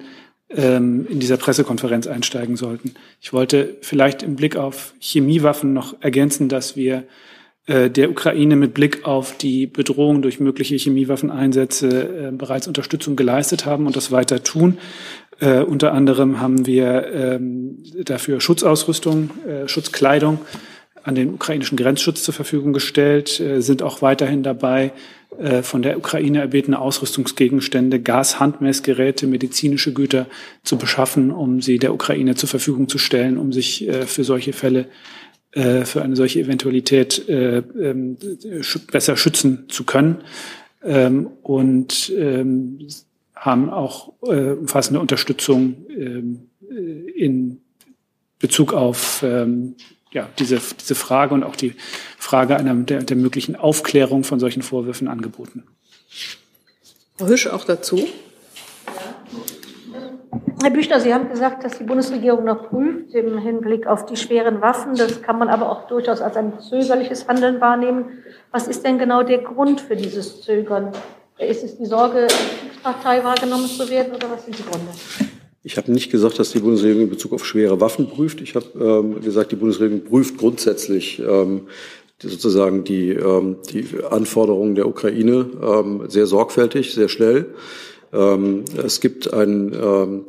[0.50, 2.96] ähm, in dieser Pressekonferenz einsteigen sollten.
[3.22, 7.06] Ich wollte vielleicht im Blick auf Chemiewaffen noch ergänzen, dass wir
[7.66, 13.66] äh, der Ukraine mit Blick auf die Bedrohung durch mögliche Chemiewaffeneinsätze äh, bereits Unterstützung geleistet
[13.66, 14.80] haben und das weiter tun.
[15.40, 20.40] Äh, unter anderem haben wir ähm, dafür Schutzausrüstung, äh, Schutzkleidung
[21.04, 24.92] an den ukrainischen Grenzschutz zur Verfügung gestellt, äh, sind auch weiterhin dabei,
[25.62, 30.28] von der Ukraine erbetene Ausrüstungsgegenstände, Gashandmessgeräte, medizinische Güter
[30.64, 34.54] zu beschaffen, um sie der Ukraine zur Verfügung zu stellen, um sich äh, für solche
[34.54, 34.88] Fälle,
[35.54, 38.18] für eine solche Eventualität ähm,
[38.90, 40.24] besser schützen zu können.
[40.82, 42.88] Ähm, und ähm,
[43.36, 47.58] haben auch umfassende Unterstützung in
[48.40, 49.26] Bezug auf
[50.12, 51.76] ja, diese, diese Frage und auch die
[52.18, 55.64] Frage einer, der, der möglichen Aufklärung von solchen Vorwürfen angeboten.
[57.18, 58.08] Frau Hüsch auch dazu.
[60.62, 64.62] Herr Büchner, Sie haben gesagt, dass die Bundesregierung noch prüft im Hinblick auf die schweren
[64.62, 64.96] Waffen.
[64.96, 68.24] Das kann man aber auch durchaus als ein zögerliches Handeln wahrnehmen.
[68.52, 70.92] Was ist denn genau der Grund für dieses Zögern?
[71.40, 72.28] Ist es die Sorge,
[72.60, 74.92] Kriegspartei wahrgenommen zu werden oder was sind die Gründe?
[75.64, 78.42] Ich habe nicht gesagt, dass die Bundesregierung in Bezug auf schwere Waffen prüft.
[78.42, 81.68] Ich habe ähm, gesagt, die Bundesregierung prüft grundsätzlich ähm,
[82.22, 87.54] die, sozusagen die, ähm, die Anforderungen der Ukraine ähm, sehr sorgfältig, sehr schnell.
[88.12, 90.26] Ähm, es gibt einen, ähm,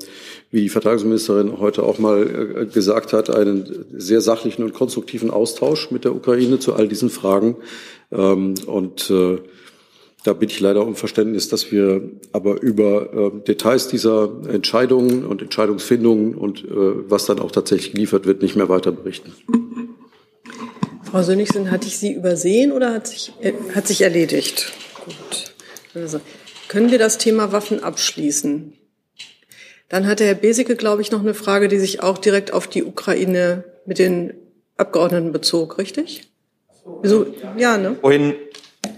[0.51, 2.23] wie die Verteidigungsministerin heute auch mal
[2.61, 7.09] äh, gesagt hat, einen sehr sachlichen und konstruktiven Austausch mit der Ukraine zu all diesen
[7.09, 7.57] Fragen.
[8.11, 9.39] Ähm, und äh,
[10.25, 15.43] da bitte ich leider um Verständnis, dass wir aber über äh, Details dieser Entscheidungen und
[15.43, 19.33] Entscheidungsfindungen und äh, was dann auch tatsächlich geliefert wird, nicht mehr weiter berichten.
[21.05, 24.73] Frau Sönnigsen, hatte ich Sie übersehen oder hat sich, äh, hat sich erledigt?
[25.05, 25.55] Gut.
[25.95, 26.21] Also,
[26.69, 28.73] können wir das Thema Waffen abschließen?
[29.89, 32.83] Dann hatte Herr Besicke, glaube ich, noch eine Frage, die sich auch direkt auf die
[32.83, 34.33] Ukraine mit den
[34.79, 36.33] Abgeordneten bezog, richtig?
[37.03, 37.27] So,
[37.59, 37.97] ja, ne?
[38.01, 38.35] Vorhin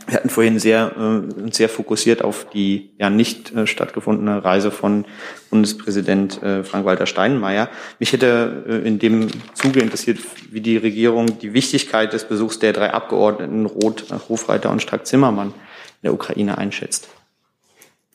[0.06, 5.04] wir hatten vorhin sehr, äh, sehr fokussiert auf die ja nicht äh, stattgefundene Reise von
[5.50, 7.68] Bundespräsident äh, Frank-Walter Steinmeier.
[7.98, 10.18] Mich hätte äh, in dem Zuge interessiert,
[10.50, 15.54] wie die Regierung die Wichtigkeit des Besuchs der drei Abgeordneten Roth, Hofreiter und Strack-Zimmermann in
[16.02, 17.08] der Ukraine einschätzt.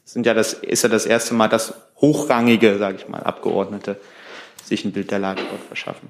[0.04, 3.99] Das sind ja das, ist ja das erste Mal, dass hochrangige, sage ich mal, Abgeordnete
[4.63, 6.10] sich ein Bild der Lage dort verschaffen.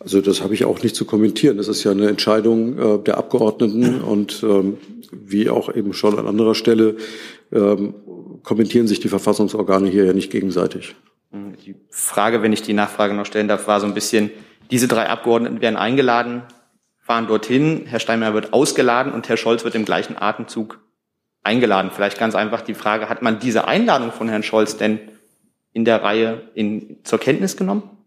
[0.00, 1.56] Also das habe ich auch nicht zu kommentieren.
[1.56, 4.78] Das ist ja eine Entscheidung äh, der Abgeordneten und ähm,
[5.10, 6.96] wie auch eben schon an anderer Stelle
[7.52, 7.94] ähm,
[8.42, 10.94] kommentieren sich die Verfassungsorgane hier ja nicht gegenseitig.
[11.32, 14.30] Die Frage, wenn ich die Nachfrage noch stellen darf, war so ein bisschen,
[14.70, 16.42] diese drei Abgeordneten werden eingeladen,
[16.98, 20.80] fahren dorthin, Herr Steinmeier wird ausgeladen und Herr Scholz wird im gleichen Atemzug
[21.42, 21.90] eingeladen.
[21.94, 25.00] Vielleicht ganz einfach die Frage, hat man diese Einladung von Herrn Scholz denn
[25.72, 27.97] in der Reihe in, zur Kenntnis genommen?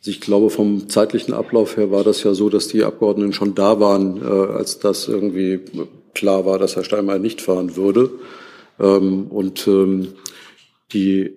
[0.00, 3.54] Also ich glaube, vom zeitlichen Ablauf her war das ja so, dass die Abgeordneten schon
[3.54, 5.60] da waren, äh, als das irgendwie
[6.14, 8.10] klar war, dass Herr Steinmeier nicht fahren würde.
[8.78, 10.14] Ähm, und ähm,
[10.94, 11.36] die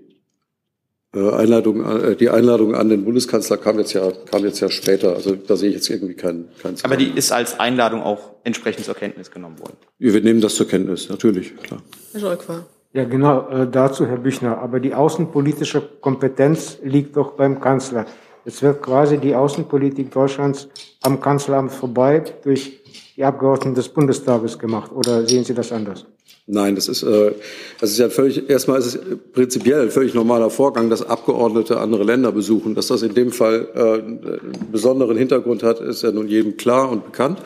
[1.14, 5.14] äh, Einladung, äh, die Einladung an den Bundeskanzler kam jetzt ja, kam jetzt ja später.
[5.14, 8.86] Also da sehe ich jetzt irgendwie keinen, keinen Aber die ist als Einladung auch entsprechend
[8.86, 9.76] zur Kenntnis genommen worden.
[10.00, 11.82] Wir nehmen das zur Kenntnis, natürlich, klar.
[12.14, 12.46] Herr Scholk
[12.94, 14.60] Ja, genau, äh, dazu, Herr Büchner.
[14.60, 18.06] Aber die außenpolitische Kompetenz liegt doch beim Kanzler.
[18.46, 20.68] Jetzt wird quasi die Außenpolitik Deutschlands
[21.02, 22.82] am Kanzleramt vorbei durch
[23.16, 24.92] die Abgeordneten des Bundestages gemacht.
[24.92, 26.06] Oder sehen Sie das anders?
[26.46, 27.32] Nein, das ist, äh,
[27.80, 29.00] das ist ja völlig, erstmal ist es
[29.32, 32.76] prinzipiell ein völlig normaler Vorgang, dass Abgeordnete andere Länder besuchen.
[32.76, 36.92] Dass das in dem Fall äh, einen besonderen Hintergrund hat, ist ja nun jedem klar
[36.92, 37.40] und bekannt.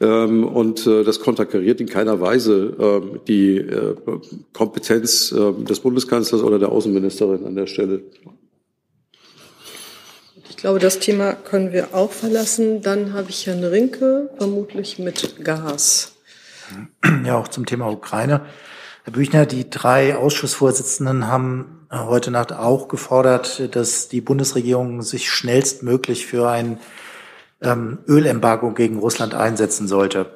[0.00, 3.96] Ähm, und äh, das konterkariert in keiner Weise äh, die äh,
[4.52, 8.02] Kompetenz äh, des Bundeskanzlers oder der Außenministerin an der Stelle.
[10.58, 12.82] Ich glaube, das Thema können wir auch verlassen.
[12.82, 16.16] Dann habe ich Herrn Rinke, vermutlich mit Gas.
[17.24, 18.40] Ja, auch zum Thema Ukraine.
[19.04, 26.26] Herr Büchner, die drei Ausschussvorsitzenden haben heute Nacht auch gefordert, dass die Bundesregierung sich schnellstmöglich
[26.26, 26.80] für ein
[27.62, 30.26] ähm, Ölembargo gegen Russland einsetzen sollte.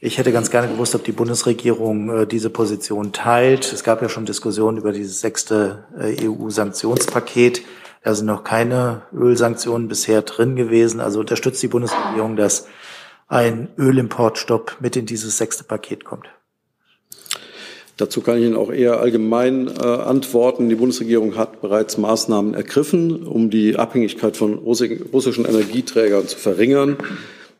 [0.00, 3.70] Ich hätte ganz gerne gewusst, ob die Bundesregierung äh, diese Position teilt.
[3.74, 7.60] Es gab ja schon Diskussionen über dieses sechste äh, EU-Sanktionspaket.
[8.06, 11.00] Da sind noch keine Ölsanktionen bisher drin gewesen.
[11.00, 12.68] Also unterstützt die Bundesregierung das
[13.26, 16.26] ein Ölimportstopp mit in dieses sechste Paket kommt?
[17.96, 20.68] Dazu kann ich Ihnen auch eher allgemein äh, antworten.
[20.68, 26.98] Die Bundesregierung hat bereits Maßnahmen ergriffen, um die Abhängigkeit von russischen Energieträgern zu verringern.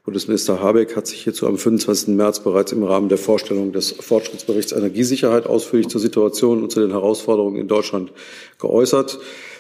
[0.05, 2.15] Bundesminister Habeck hat sich hierzu am 25.
[2.15, 6.93] März bereits im Rahmen der Vorstellung des Fortschrittsberichts Energiesicherheit ausführlich zur Situation und zu den
[6.93, 8.13] Herausforderungen in Deutschland
[8.61, 9.19] geäußert.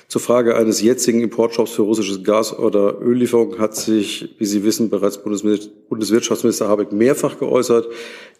[0.08, 4.88] Zur Frage eines jetzigen Importstops für russisches Gas oder Öllieferungen hat sich, wie Sie wissen,
[4.88, 7.88] bereits Bundeswirtschaftsminister Habeck mehrfach geäußert.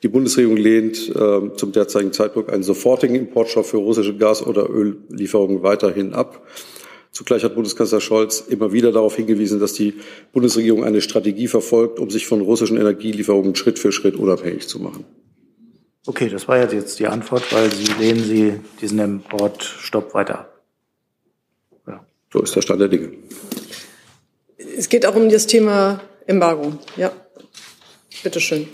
[0.04, 5.64] Die Bundesregierung lehnt äh, zum derzeitigen Zeitpunkt einen sofortigen Importstopp für russische Gas- oder Öllieferungen
[5.64, 6.46] weiterhin ab.
[7.10, 9.94] Zugleich hat Bundeskanzler Scholz immer wieder darauf hingewiesen, dass die
[10.32, 15.04] Bundesregierung eine Strategie verfolgt, um sich von russischen Energielieferungen Schritt für Schritt unabhängig zu machen.
[16.06, 20.55] Okay, das war jetzt die Antwort, weil Sie lehnen Sie diesen Importstopp weiter ab.
[22.32, 23.12] So ist der Stand der Dinge.
[24.76, 26.72] Es geht auch um das Thema Embargo.
[26.96, 27.12] Ja,
[28.22, 28.68] bitteschön.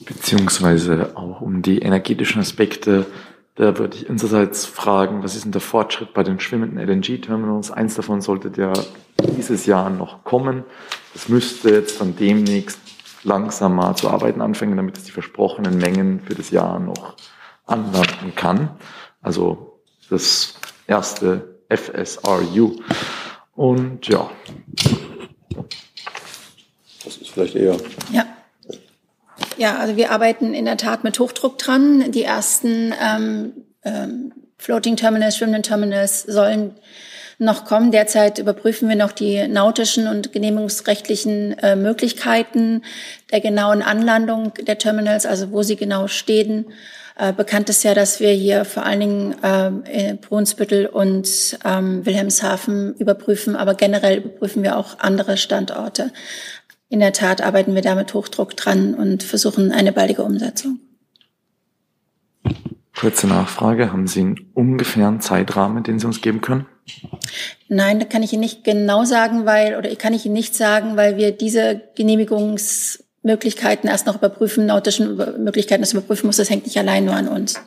[0.00, 3.06] Beziehungsweise auch um die energetischen Aspekte.
[3.54, 7.70] Da würde ich unsererseits fragen, was ist denn der Fortschritt bei den schwimmenden LNG-Terminals?
[7.70, 8.72] Eins davon sollte ja
[9.36, 10.64] dieses Jahr noch kommen.
[11.12, 12.78] Das müsste jetzt dann demnächst
[13.24, 17.16] langsam mal zu arbeiten anfangen, damit es die versprochenen Mengen für das Jahr noch
[17.66, 18.70] anlanden kann.
[19.20, 20.54] Also das
[20.86, 22.76] erste FSRU.
[23.54, 24.30] Und ja.
[27.04, 27.76] Das ist vielleicht eher.
[28.12, 28.26] Ja.
[29.56, 32.12] Ja, also wir arbeiten in der Tat mit Hochdruck dran.
[32.12, 33.52] Die ersten ähm,
[33.84, 36.76] ähm, Floating Terminals, schwimmenden Terminals sollen
[37.38, 37.90] noch kommen.
[37.90, 42.82] Derzeit überprüfen wir noch die nautischen und genehmigungsrechtlichen äh, Möglichkeiten
[43.32, 46.66] der genauen Anlandung der Terminals, also wo sie genau stehen
[47.18, 52.94] äh, bekannt ist ja, dass wir hier vor allen Dingen äh, Brunsbüttel und ähm, Wilhelmshaven
[52.94, 56.12] überprüfen, aber generell überprüfen wir auch andere Standorte.
[56.88, 60.78] In der Tat arbeiten wir da mit Hochdruck dran und versuchen eine baldige Umsetzung.
[62.96, 63.92] Kurze Nachfrage.
[63.92, 66.66] Haben Sie einen ungefähren Zeitrahmen, den Sie uns geben können?
[67.68, 70.96] Nein, da kann ich Ihnen nicht genau sagen, weil, oder kann ich Ihnen nicht sagen,
[70.96, 76.36] weil wir diese Genehmigungs Möglichkeiten erst noch überprüfen, nautischen Möglichkeiten das überprüfen muss.
[76.36, 77.60] Das hängt nicht allein nur an uns.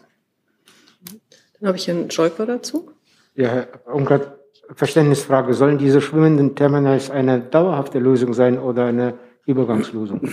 [1.59, 2.91] Dann habe ich Herrn Schäufer dazu.
[3.35, 4.39] Ja, Herr Unkert,
[4.73, 5.53] Verständnisfrage.
[5.53, 10.29] Sollen diese schwimmenden Terminals eine dauerhafte Lösung sein oder eine Übergangslösung?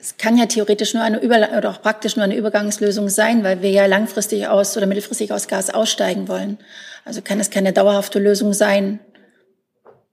[0.00, 3.62] Es kann ja theoretisch nur eine Über oder auch praktisch nur eine Übergangslösung sein, weil
[3.62, 6.58] wir ja langfristig aus oder mittelfristig aus Gas aussteigen wollen.
[7.04, 9.00] Also kann es keine dauerhafte Lösung sein.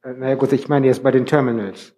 [0.04, 1.95] Äh, na ja, gut, ich meine jetzt bei den Terminals.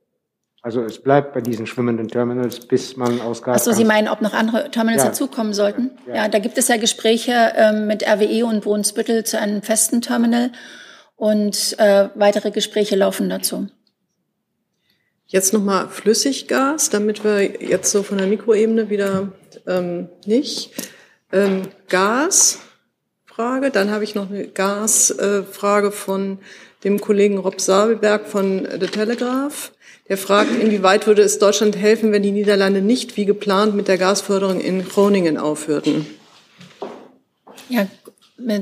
[0.67, 3.61] Also es bleibt bei diesen schwimmenden Terminals, bis man aus Gas.
[3.61, 5.07] Achso, Sie meinen, ob noch andere Terminals ja.
[5.07, 5.91] dazukommen sollten?
[6.05, 6.15] Ja.
[6.15, 6.27] ja.
[6.27, 10.51] da gibt es ja Gespräche ähm, mit RWE und Brunsbüttel zu einem festen Terminal.
[11.15, 13.67] und äh, weitere Gespräche laufen dazu.
[15.25, 19.31] Jetzt nochmal Flüssiggas, damit wir jetzt so von der Mikroebene wieder
[19.67, 20.71] ähm, nicht.
[21.31, 26.39] Ähm, Gasfrage, dann habe ich noch eine Gasfrage äh, von
[26.83, 29.71] dem Kollegen Rob Sabelberg von The Telegraph.
[30.09, 33.97] Der fragt, inwieweit würde es Deutschland helfen, wenn die Niederlande nicht wie geplant mit der
[33.97, 36.05] Gasförderung in Groningen aufhörten?
[37.69, 37.87] Ja,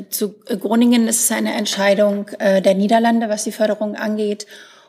[0.09, 4.47] zu Groningen ist es eine Entscheidung äh, der Niederlande, was die Förderung angeht.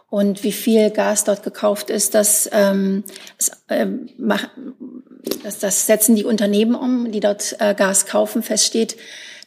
[0.09, 3.03] Und wie viel Gas dort gekauft ist, das, ähm,
[3.37, 3.87] das, äh,
[4.17, 4.49] mach,
[5.43, 8.43] das, das setzen die Unternehmen um, die dort äh, Gas kaufen.
[8.43, 8.97] Feststeht,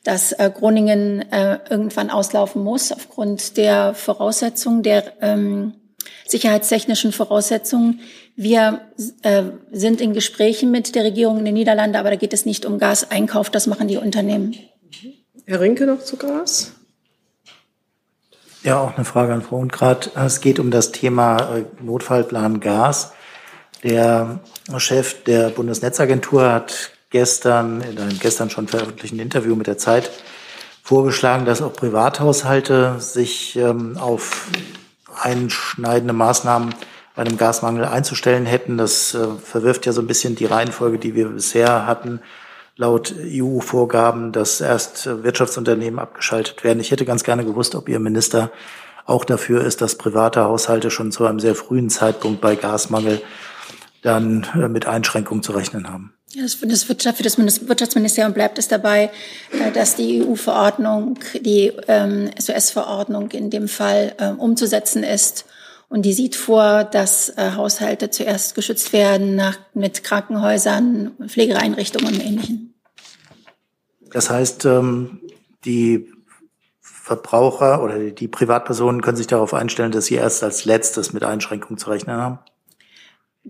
[0.04, 5.74] dass äh, Groningen äh, irgendwann auslaufen muss aufgrund der Voraussetzungen, der ähm,
[6.28, 8.02] sicherheitstechnischen Voraussetzungen.
[8.36, 8.82] Wir
[9.24, 12.66] äh, sind in Gesprächen mit der Regierung in den Niederlanden, aber da geht es nicht
[12.66, 14.56] um Gaseinkauf, das machen die Unternehmen.
[15.46, 16.74] Herr Rinke noch zu Gas?
[18.64, 20.12] Ja, auch eine Frage an Frau Ungrad.
[20.16, 23.14] Es geht um das Thema äh, Notfallplan Gas.
[23.84, 24.42] Der
[24.78, 30.12] Chef der Bundesnetzagentur hat gestern in einem gestern schon veröffentlichten Interview mit der Zeit
[30.84, 34.48] vorgeschlagen, dass auch Privathaushalte sich ähm, auf
[35.22, 36.74] einschneidende Maßnahmen
[37.16, 38.78] bei einem Gasmangel einzustellen hätten.
[38.78, 42.22] Das äh, verwirft ja so ein bisschen die Reihenfolge, die wir bisher hatten,
[42.76, 46.80] laut EU-Vorgaben, dass erst Wirtschaftsunternehmen abgeschaltet werden.
[46.80, 48.52] Ich hätte ganz gerne gewusst, ob Ihr Minister
[49.06, 53.22] auch dafür ist, dass private Haushalte schon zu einem sehr frühen Zeitpunkt bei Gasmangel
[54.02, 56.14] dann äh, mit Einschränkungen zu rechnen haben.
[56.34, 59.10] Ja, das, das Wirtschaft, das Wirtschaftsministerium bleibt es dabei,
[59.52, 65.46] äh, dass die EU-Verordnung, die ähm, SOS-Verordnung in dem Fall ähm, umzusetzen ist.
[65.90, 72.24] Und die sieht vor, dass äh, Haushalte zuerst geschützt werden nach, mit Krankenhäusern, Pflegeeinrichtungen und
[72.24, 72.74] Ähnlichem.
[74.12, 75.22] Das heißt, ähm,
[75.66, 76.12] die
[76.80, 81.80] Verbraucher oder die Privatpersonen können sich darauf einstellen, dass sie erst als letztes mit Einschränkungen
[81.80, 82.40] zu rechnen haben?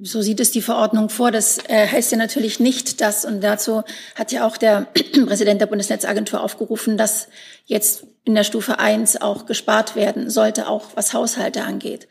[0.02, 1.32] So sieht es die Verordnung vor.
[1.32, 3.84] Das äh, heißt ja natürlich nicht, dass, und dazu
[4.16, 4.88] hat ja auch der
[5.26, 7.28] Präsident der Bundesnetzagentur aufgerufen, dass
[7.66, 12.08] jetzt in der Stufe 1 auch gespart werden sollte, auch was Haushalte angeht.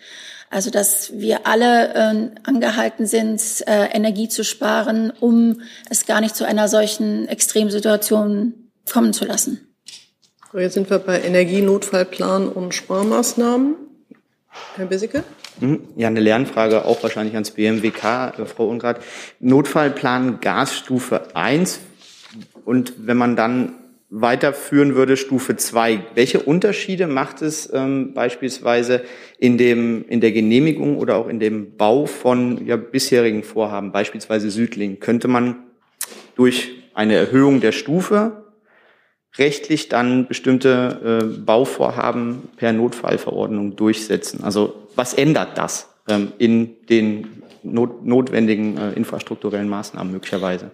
[0.51, 5.61] Also dass wir alle äh, angehalten sind, äh, Energie zu sparen, um
[5.91, 8.55] es gar nicht zu einer solchen Extremsituation
[8.91, 9.75] kommen zu lassen.
[10.55, 13.77] jetzt sind wir bei Energienotfallplan und Sparmaßnahmen.
[14.77, 15.23] Herr Bissicke?
[15.61, 19.01] Hm, ja, eine Lernfrage auch wahrscheinlich ans BMWK, äh, Frau Ungrad.
[19.41, 21.81] Notfallplan Gasstufe 1
[22.65, 23.75] und wenn man dann
[24.11, 26.01] weiterführen würde, Stufe 2.
[26.15, 29.03] Welche Unterschiede macht es ähm, beispielsweise
[29.39, 34.51] in, dem, in der Genehmigung oder auch in dem Bau von ja, bisherigen Vorhaben, beispielsweise
[34.51, 35.01] Südling?
[35.01, 35.57] Könnte man
[36.37, 38.45] durch eine Erhöhung der Stufe
[39.37, 44.43] rechtlich dann bestimmte äh, Bauvorhaben per Notfallverordnung durchsetzen?
[44.43, 50.71] Also was ändert das ähm, in den not notwendigen äh, infrastrukturellen Maßnahmen möglicherweise?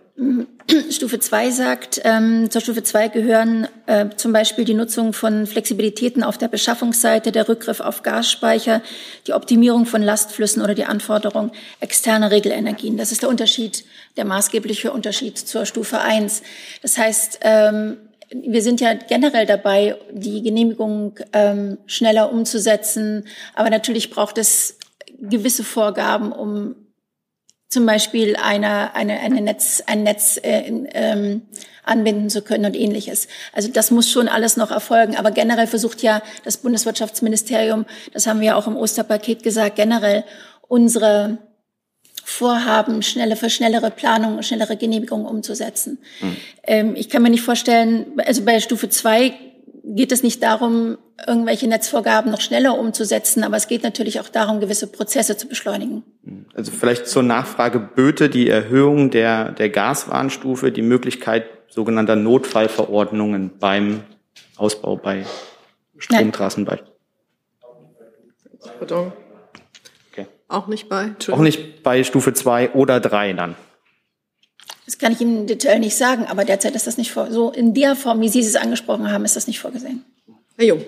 [0.91, 6.23] Stufe 2 sagt, ähm, zur Stufe 2 gehören äh, zum Beispiel die Nutzung von Flexibilitäten
[6.23, 8.81] auf der Beschaffungsseite, der Rückgriff auf Gasspeicher,
[9.27, 12.97] die Optimierung von Lastflüssen oder die Anforderung externer Regelenergien.
[12.97, 13.85] Das ist der Unterschied,
[14.17, 16.43] der maßgebliche Unterschied zur Stufe 1.
[16.81, 17.97] Das heißt, ähm,
[18.31, 23.27] wir sind ja generell dabei, die Genehmigung ähm, schneller umzusetzen.
[23.55, 24.79] Aber natürlich braucht es
[25.19, 26.77] gewisse Vorgaben, um
[27.69, 31.43] zum Beispiel eine, eine, eine Netz, ein Netz äh, ähm,
[31.83, 33.29] anbinden zu können und ähnliches.
[33.53, 35.17] Also das muss schon alles noch erfolgen.
[35.17, 40.25] Aber generell versucht ja das Bundeswirtschaftsministerium, das haben wir auch im Osterpaket gesagt, generell
[40.69, 41.39] unsere
[42.25, 45.99] Vorhaben, schnelle, für schnellere Planung, schnellere Genehmigungen umzusetzen.
[46.21, 46.37] Mhm.
[46.63, 49.33] Ähm, ich kann mir nicht vorstellen, also bei Stufe 2
[49.85, 50.97] geht es nicht darum,
[51.27, 56.03] irgendwelche Netzvorgaben noch schneller umzusetzen, aber es geht natürlich auch darum, gewisse Prozesse zu beschleunigen.
[56.55, 64.05] Also vielleicht zur Nachfrage, böte die Erhöhung der, der Gaswarnstufe die Möglichkeit sogenannter Notfallverordnungen beim
[64.57, 65.25] Ausbau bei
[65.99, 66.81] Stromtrassen bei?
[68.79, 69.13] Pardon.
[70.55, 71.11] Auch nicht bei?
[71.33, 73.57] Auch nicht bei Stufe 2 oder 3 dann.
[74.85, 77.51] Das kann ich Ihnen im Detail nicht sagen, aber derzeit ist das nicht vor, so
[77.51, 80.05] in der Form, wie Sie es angesprochen haben, ist das nicht vorgesehen.
[80.57, 80.85] Herr Jung.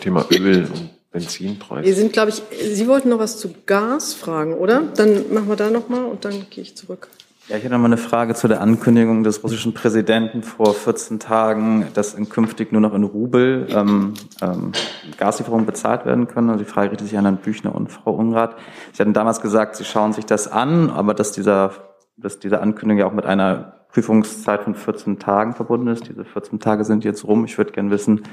[0.00, 1.84] Thema Öl und Benzinpreis.
[1.84, 4.82] Wir sind, glaube ich, Sie wollten noch was zu Gas fragen, oder?
[4.96, 7.08] Dann machen wir da nochmal und dann gehe ich zurück.
[7.48, 11.18] Ja, ich hätte noch mal eine Frage zu der Ankündigung des russischen Präsidenten vor 14
[11.18, 14.72] Tagen, dass in künftig nur noch in Rubel ähm, ähm,
[15.16, 16.50] Gaslieferungen bezahlt werden können.
[16.50, 18.56] Also die Frage richtet sich an Herrn Büchner und Frau Unrath.
[18.92, 21.72] Sie hatten damals gesagt, Sie schauen sich das an, aber dass dieser,
[22.18, 26.06] dass diese Ankündigung ja auch mit einer Prüfungszeit von 14 Tagen verbunden ist.
[26.06, 27.46] Diese 14 Tage sind jetzt rum.
[27.46, 28.24] Ich würde gerne wissen,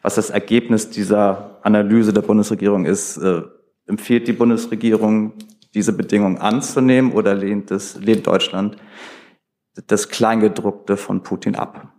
[0.00, 3.18] was das Ergebnis dieser Analyse der Bundesregierung ist.
[3.18, 3.42] Äh,
[3.86, 5.34] empfiehlt die Bundesregierung,
[5.74, 8.76] diese Bedingungen anzunehmen oder lehnt, es, lehnt Deutschland
[9.86, 11.92] das Kleingedruckte von Putin ab?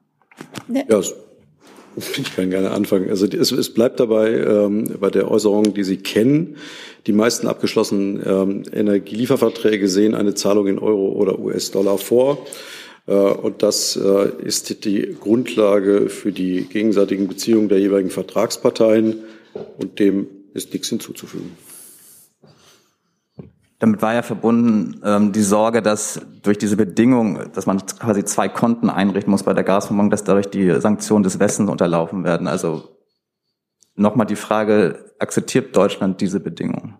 [0.68, 1.02] Ja,
[1.96, 3.10] ich kann gerne anfangen.
[3.10, 6.58] Also es, es bleibt dabei ähm, bei der Äußerung, die Sie kennen.
[7.06, 12.46] Die meisten abgeschlossenen ähm, Energielieferverträge sehen eine Zahlung in Euro oder US-Dollar vor.
[13.06, 19.24] Äh, und das äh, ist die Grundlage für die gegenseitigen Beziehungen der jeweiligen Vertragsparteien.
[19.78, 21.52] Und dem ist nichts hinzuzufügen.
[23.84, 28.48] Damit war ja verbunden ähm, die Sorge, dass durch diese Bedingung, dass man quasi zwei
[28.48, 32.48] Konten einrichten muss bei der Gasversorgung, dass dadurch die Sanktionen des Westens unterlaufen werden.
[32.48, 32.96] Also
[33.96, 36.98] nochmal die Frage, akzeptiert Deutschland diese Bedingung?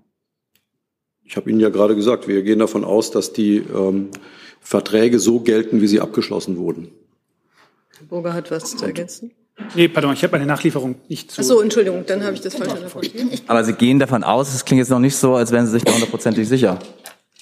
[1.24, 4.10] Ich habe Ihnen ja gerade gesagt, wir gehen davon aus, dass die ähm,
[4.60, 6.90] Verträge so gelten, wie sie abgeschlossen wurden.
[7.98, 9.32] Herr Burger hat was zu ergänzen.
[9.76, 11.42] Nee, pardon, ich habe meine Nachlieferung nicht zu.
[11.42, 13.44] Ach so, Entschuldigung, dann habe ich das falsch interpretiert.
[13.48, 15.84] Aber Sie gehen davon aus, es klingt jetzt noch nicht so, als wären Sie sich
[15.84, 16.80] da hundertprozentig sicher.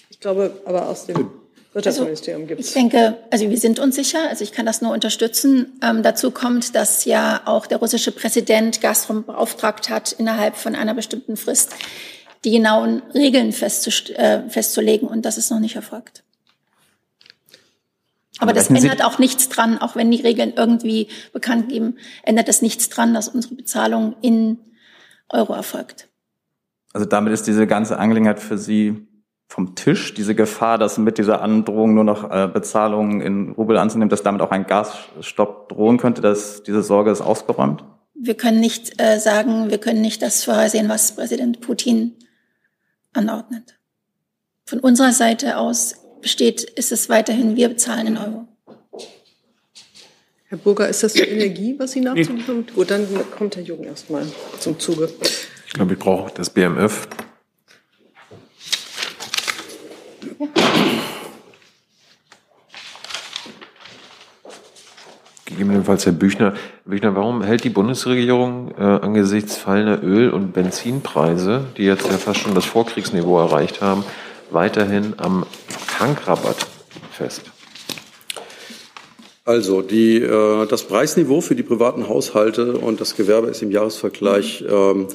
[0.09, 1.30] Ich glaube, aber aus dem
[1.74, 2.68] Wirtschaftsministerium gibt es.
[2.68, 5.80] Ich denke, also wir sind uns sicher, also ich kann das nur unterstützen.
[5.82, 10.93] Ähm, dazu kommt, dass ja auch der russische Präsident Gazprom beauftragt hat, innerhalb von einer
[10.93, 11.72] bestimmten Frist
[12.43, 16.24] die genauen Regeln äh, festzulegen und das ist noch nicht erfolgt.
[18.42, 22.64] Aber das ändert auch nichts dran, auch wenn die Regeln irgendwie bekannt geben, ändert das
[22.64, 24.58] nichts dran, dass unsere Bezahlung in
[25.30, 26.10] Euro erfolgt.
[26.92, 29.08] Also damit ist diese ganze Angelegenheit für Sie
[29.48, 34.10] vom Tisch, diese Gefahr, dass mit dieser Androhung nur noch äh, Bezahlungen in Rubel anzunehmen,
[34.10, 37.84] dass damit auch ein Gasstopp drohen könnte, dass diese Sorge ist ausgeräumt?
[38.16, 42.16] Wir können nicht äh, sagen, wir können nicht das vorhersehen, was Präsident Putin
[43.14, 43.78] anordnet.
[44.66, 48.48] Von unserer Seite aus besteht, ist es weiterhin, wir bezahlen in Euro.
[50.52, 52.66] Herr Burger, ist das für Energie, was Sie nachzuliefern?
[52.68, 52.74] Nee.
[52.76, 54.26] Gut, dann kommt Herr Jung erstmal
[54.60, 55.10] zum Zuge.
[55.66, 57.08] Ich glaube, ich brauche das BMF.
[65.46, 66.54] Gegebenenfalls Herr Büchner.
[66.54, 72.18] Herr Büchner, warum hält die Bundesregierung äh, angesichts fallender Öl- und Benzinpreise, die jetzt ja
[72.18, 74.04] fast schon das Vorkriegsniveau erreicht haben,
[74.50, 75.46] weiterhin am
[76.02, 76.66] Tankrabatt
[77.12, 77.43] fest?
[79.45, 84.66] Also die, äh, das Preisniveau für die privaten Haushalte und das Gewerbe ist im Jahresvergleich
[84.68, 85.10] ähm,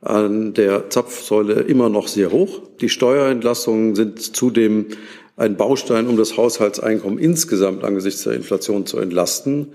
[0.00, 2.62] an der Zapfsäule immer noch sehr hoch.
[2.80, 4.86] Die Steuerentlastungen sind zudem
[5.36, 9.74] ein Baustein, um das Haushaltseinkommen insgesamt angesichts der Inflation zu entlasten.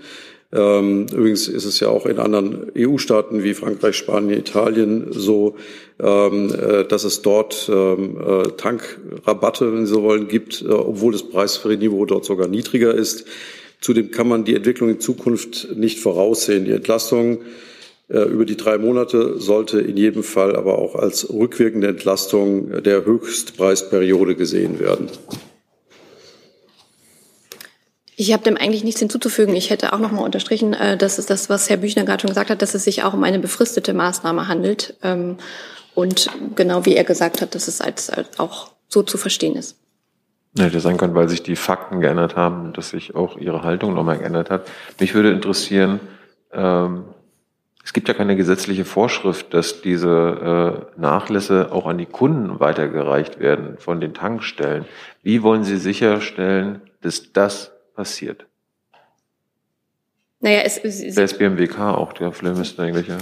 [0.56, 5.56] Ähm, übrigens ist es ja auch in anderen EU-Staaten wie Frankreich, Spanien, Italien so,
[6.00, 11.12] ähm, äh, dass es dort ähm, äh, Tankrabatte, wenn Sie so wollen, gibt, äh, obwohl
[11.12, 13.26] das Preisniveau dort sogar niedriger ist.
[13.82, 16.64] Zudem kann man die Entwicklung in Zukunft nicht voraussehen.
[16.64, 17.42] Die Entlastung
[18.08, 24.36] über die drei Monate sollte in jedem Fall aber auch als rückwirkende Entlastung der Höchstpreisperiode
[24.36, 25.08] gesehen werden.
[28.18, 29.54] Ich habe dem eigentlich nichts hinzuzufügen.
[29.54, 32.30] Ich hätte auch noch mal unterstrichen, äh, dass es das, was Herr Büchner gerade schon
[32.30, 34.94] gesagt hat, dass es sich auch um eine befristete Maßnahme handelt.
[35.02, 35.36] Ähm,
[35.94, 39.76] und genau wie er gesagt hat, dass es als, als auch so zu verstehen ist.
[40.56, 43.94] Ja, hätte sein können, weil sich die Fakten geändert haben dass sich auch Ihre Haltung
[43.94, 44.66] nochmal geändert hat.
[44.98, 46.00] Mich würde interessieren,
[46.52, 47.04] ähm,
[47.84, 53.38] es gibt ja keine gesetzliche Vorschrift, dass diese äh, Nachlässe auch an die Kunden weitergereicht
[53.38, 54.86] werden von den Tankstellen.
[55.22, 58.46] Wie wollen Sie sicherstellen, dass das passiert?
[60.40, 63.18] Naja, es, es, Der ist BMWK auch, der vielleicht müsste irgendwelche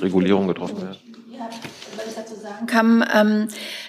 [0.00, 0.96] Regulierungen getroffen werden.
[1.30, 1.50] Ja,
[1.96, 3.48] weil ich dazu sagen kann, ähm,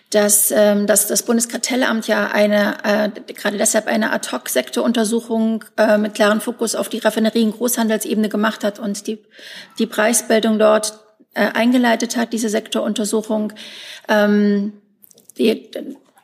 [0.09, 6.41] dass, ähm, dass das Bundeskartellamt ja eine, äh, gerade deshalb eine Ad-Hoc-Sektoruntersuchung äh, mit klarem
[6.41, 9.19] Fokus auf die Raffinerie in Großhandelsebene gemacht hat und die,
[9.79, 10.99] die Preisbildung dort
[11.35, 13.53] äh, eingeleitet hat, diese Sektoruntersuchung.
[14.07, 14.73] Ähm,
[15.37, 15.69] die,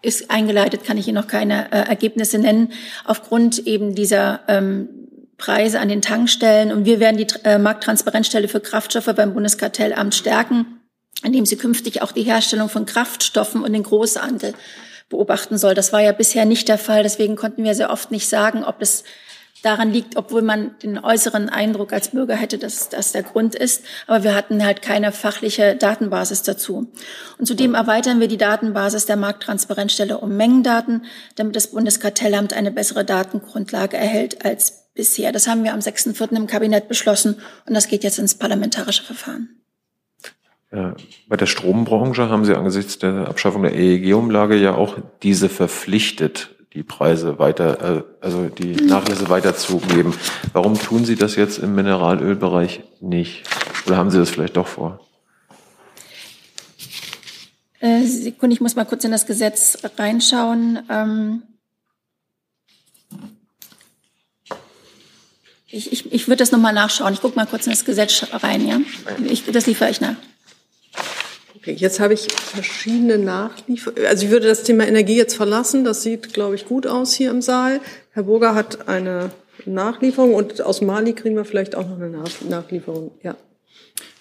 [0.02, 2.72] ist eingeleitet, kann ich Ihnen noch keine äh, Ergebnisse nennen,
[3.06, 4.90] aufgrund eben dieser ähm,
[5.38, 6.72] Preise an den Tankstellen.
[6.72, 10.82] Und wir werden die äh, Markttransparenzstelle für Kraftstoffe beim Bundeskartellamt stärken,
[11.24, 14.54] indem sie künftig auch die Herstellung von Kraftstoffen und den Großhandel
[15.10, 15.74] beobachten soll.
[15.74, 17.04] Das war ja bisher nicht der Fall.
[17.04, 19.04] Deswegen konnten wir sehr oft nicht sagen, ob es
[19.64, 23.84] daran liegt, obwohl man den äußeren Eindruck als Bürger hätte, dass das der Grund ist.
[24.08, 26.92] Aber wir hatten halt keine fachliche Datenbasis dazu.
[27.38, 31.06] Und zudem erweitern wir die Datenbasis der Markttransparenzstelle um Mengendaten,
[31.36, 35.32] damit das Bundeskartellamt eine bessere Datengrundlage erhält als bisher.
[35.32, 36.36] Das haben wir am 6.4.
[36.36, 39.50] im Kabinett beschlossen und das geht jetzt ins parlamentarische Verfahren.
[40.72, 40.96] Ja,
[41.28, 46.84] bei der Strombranche haben Sie angesichts der Abschaffung der EEG-Umlage ja auch diese verpflichtet die
[46.84, 50.14] Preise weiter, äh, also die Nachlässe weiterzugeben.
[50.54, 53.44] Warum tun Sie das jetzt im Mineralölbereich nicht?
[53.88, 55.00] Oder haben Sie das vielleicht doch vor?
[57.80, 60.80] Äh, Sekunde, ich muss mal kurz in das Gesetz reinschauen.
[60.90, 61.44] Ähm
[65.68, 67.14] ich, ich, ich würde das nochmal nachschauen.
[67.14, 68.80] Ich gucke mal kurz in das Gesetz rein, ja?
[69.26, 70.16] Ich, das liefere ich nach.
[71.62, 74.06] Okay, jetzt habe ich verschiedene Nachlieferungen.
[74.06, 75.84] Also ich würde das Thema Energie jetzt verlassen.
[75.84, 77.82] Das sieht, glaube ich, gut aus hier im Saal.
[78.14, 79.32] Herr Burger hat eine
[79.66, 83.12] Nachlieferung und aus Mali kriegen wir vielleicht auch noch eine Nachlieferung.
[83.24, 83.36] Ja.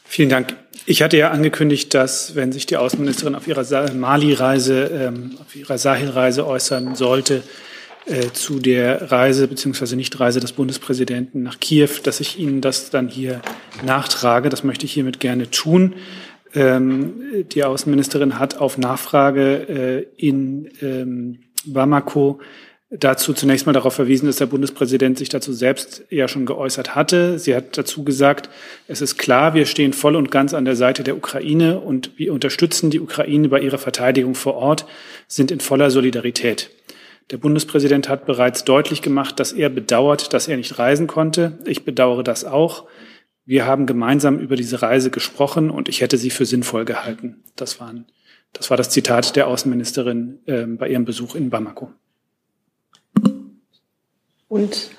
[0.04, 0.56] Vielen Dank.
[0.86, 5.78] Ich hatte ja angekündigt, dass, wenn sich die Außenministerin auf ihrer Mali-Reise, ähm, auf ihrer
[5.78, 7.42] Sahel-Reise äußern sollte,
[8.06, 9.96] äh, zu der Reise bzw.
[9.96, 13.42] Nichtreise des Bundespräsidenten nach Kiew, dass ich Ihnen das dann hier
[13.84, 14.48] nachtrage.
[14.48, 15.94] Das möchte ich hiermit gerne tun.
[16.58, 22.40] Ähm, die Außenministerin hat auf Nachfrage äh, in ähm, Bamako
[22.90, 27.38] dazu zunächst mal darauf verwiesen, dass der Bundespräsident sich dazu selbst ja schon geäußert hatte.
[27.38, 28.48] Sie hat dazu gesagt,
[28.88, 32.32] es ist klar, wir stehen voll und ganz an der Seite der Ukraine und wir
[32.32, 34.84] unterstützen die Ukraine bei ihrer Verteidigung vor Ort,
[35.28, 36.70] sind in voller Solidarität.
[37.30, 41.58] Der Bundespräsident hat bereits deutlich gemacht, dass er bedauert, dass er nicht reisen konnte.
[41.66, 42.88] Ich bedauere das auch.
[43.48, 47.36] Wir haben gemeinsam über diese Reise gesprochen und ich hätte sie für sinnvoll gehalten.
[47.56, 48.04] Das, waren,
[48.52, 51.90] das war das Zitat der Außenministerin äh, bei ihrem Besuch in Bamako.
[54.48, 54.90] Und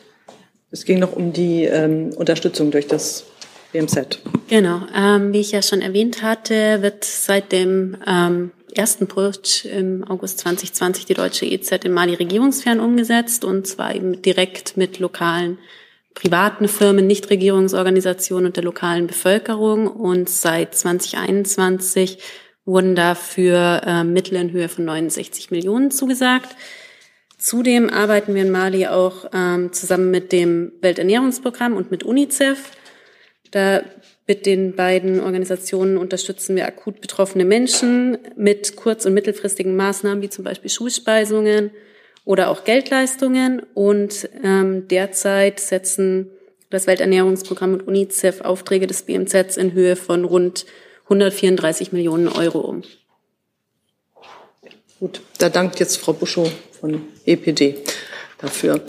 [0.71, 3.27] es ging noch um die ähm, Unterstützung durch das
[3.71, 4.19] BMZ.
[4.47, 4.81] Genau.
[4.95, 10.39] Ähm, wie ich ja schon erwähnt hatte, wird seit dem ähm, ersten Putsch im August
[10.39, 15.59] 2020 die deutsche EZ in Mali regierungsfern umgesetzt und zwar eben direkt mit lokalen
[16.13, 19.87] privaten Firmen, Nichtregierungsorganisationen und der lokalen Bevölkerung.
[19.87, 22.19] Und seit 2021
[22.65, 26.55] wurden dafür äh, Mittel in Höhe von 69 Millionen zugesagt.
[27.37, 32.71] Zudem arbeiten wir in Mali auch ähm, zusammen mit dem Welternährungsprogramm und mit UNICEF.
[33.51, 33.81] Da
[34.27, 40.29] mit den beiden Organisationen unterstützen wir akut betroffene Menschen mit kurz- und mittelfristigen Maßnahmen wie
[40.29, 41.71] zum Beispiel Schulspeisungen
[42.29, 43.63] oder auch Geldleistungen.
[43.73, 46.29] Und ähm, derzeit setzen
[46.69, 50.67] das Welternährungsprogramm und UNICEF Aufträge des BMZ in Höhe von rund
[51.05, 52.83] 134 Millionen Euro um.
[54.99, 57.77] Gut, da dankt jetzt Frau Buschow von EPD
[58.37, 58.79] dafür.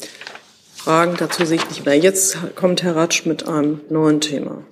[0.74, 1.96] Fragen dazu sehe ich nicht mehr.
[1.96, 4.66] Jetzt kommt Herr Ratsch mit einem neuen Thema.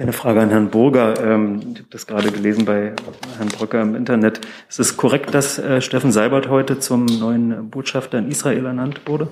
[0.00, 1.22] Eine Frage an Herrn Burger.
[1.22, 2.94] Ähm, ich habe das gerade gelesen bei
[3.36, 4.40] Herrn Bröcker im Internet.
[4.66, 9.28] Ist es korrekt, dass äh, Steffen Seibert heute zum neuen Botschafter in Israel ernannt wurde?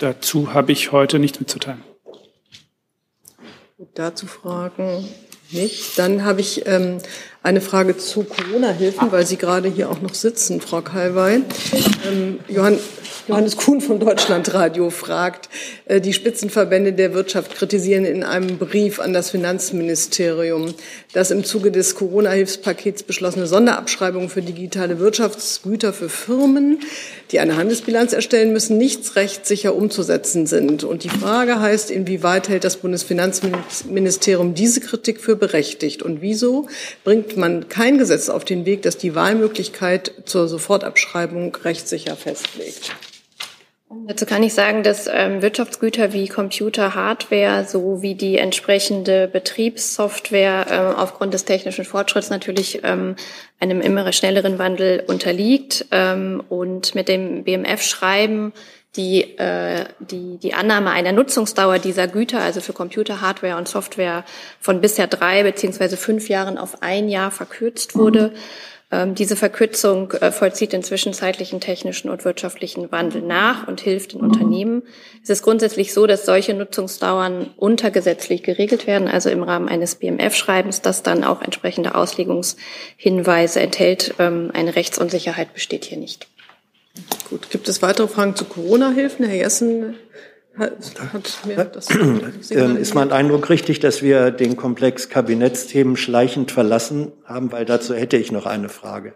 [0.00, 1.84] Dazu habe ich heute nichts mitzuteilen.
[3.94, 5.06] Dazu Fragen
[5.52, 5.96] nicht.
[6.00, 6.98] Dann habe ich ähm,
[7.44, 11.44] eine Frage zu Corona-Hilfen, weil Sie gerade hier auch noch sitzen, Frau Kalwey.
[12.10, 12.76] Ähm, Johann,
[13.28, 15.50] Johannes Kuhn von Deutschlandradio fragt,
[15.84, 20.72] äh, die Spitzenverbände der Wirtschaft kritisieren in einem Brief an das Finanzministerium,
[21.12, 26.80] dass im Zuge des Corona-Hilfspakets beschlossene Sonderabschreibungen für digitale Wirtschaftsgüter für Firmen,
[27.30, 30.82] die eine Handelsbilanz erstellen müssen, nicht rechtssicher umzusetzen sind.
[30.82, 36.02] Und die Frage heißt, inwieweit hält das Bundesfinanzministerium diese Kritik für berechtigt?
[36.02, 36.66] Und wieso
[37.04, 42.96] bringt man kein Gesetz auf den Weg, das die Wahlmöglichkeit zur Sofortabschreibung rechtssicher festlegt?
[43.90, 50.96] Dazu kann ich sagen, dass ähm, Wirtschaftsgüter wie Computer, Hardware sowie die entsprechende Betriebssoftware ähm,
[50.96, 53.16] aufgrund des technischen Fortschritts natürlich ähm,
[53.60, 55.86] einem immer schnelleren Wandel unterliegt.
[55.90, 58.52] Ähm, und mit dem BMF-Schreiben
[58.96, 64.24] die, äh, die, die Annahme einer Nutzungsdauer dieser Güter, also für Computer, Hardware und Software,
[64.60, 68.32] von bisher drei beziehungsweise fünf Jahren auf ein Jahr verkürzt wurde.
[68.34, 68.38] Mhm
[68.90, 74.82] diese Verkürzung äh, vollzieht den zwischenzeitlichen technischen und wirtschaftlichen Wandel nach und hilft den Unternehmen.
[75.22, 80.80] Es ist grundsätzlich so, dass solche Nutzungsdauern untergesetzlich geregelt werden, also im Rahmen eines BMF-Schreibens,
[80.80, 84.14] das dann auch entsprechende Auslegungshinweise enthält.
[84.18, 86.26] Ähm, eine Rechtsunsicherheit besteht hier nicht.
[87.28, 89.26] Gut, gibt es weitere Fragen zu Corona-Hilfen?
[89.26, 89.96] Herr Jessen
[90.58, 91.88] mir das
[92.50, 97.52] ähm, Ist mein Eindruck richtig, dass wir den Komplex Kabinettsthemen schleichend verlassen haben?
[97.52, 99.14] Weil dazu hätte ich noch eine Frage.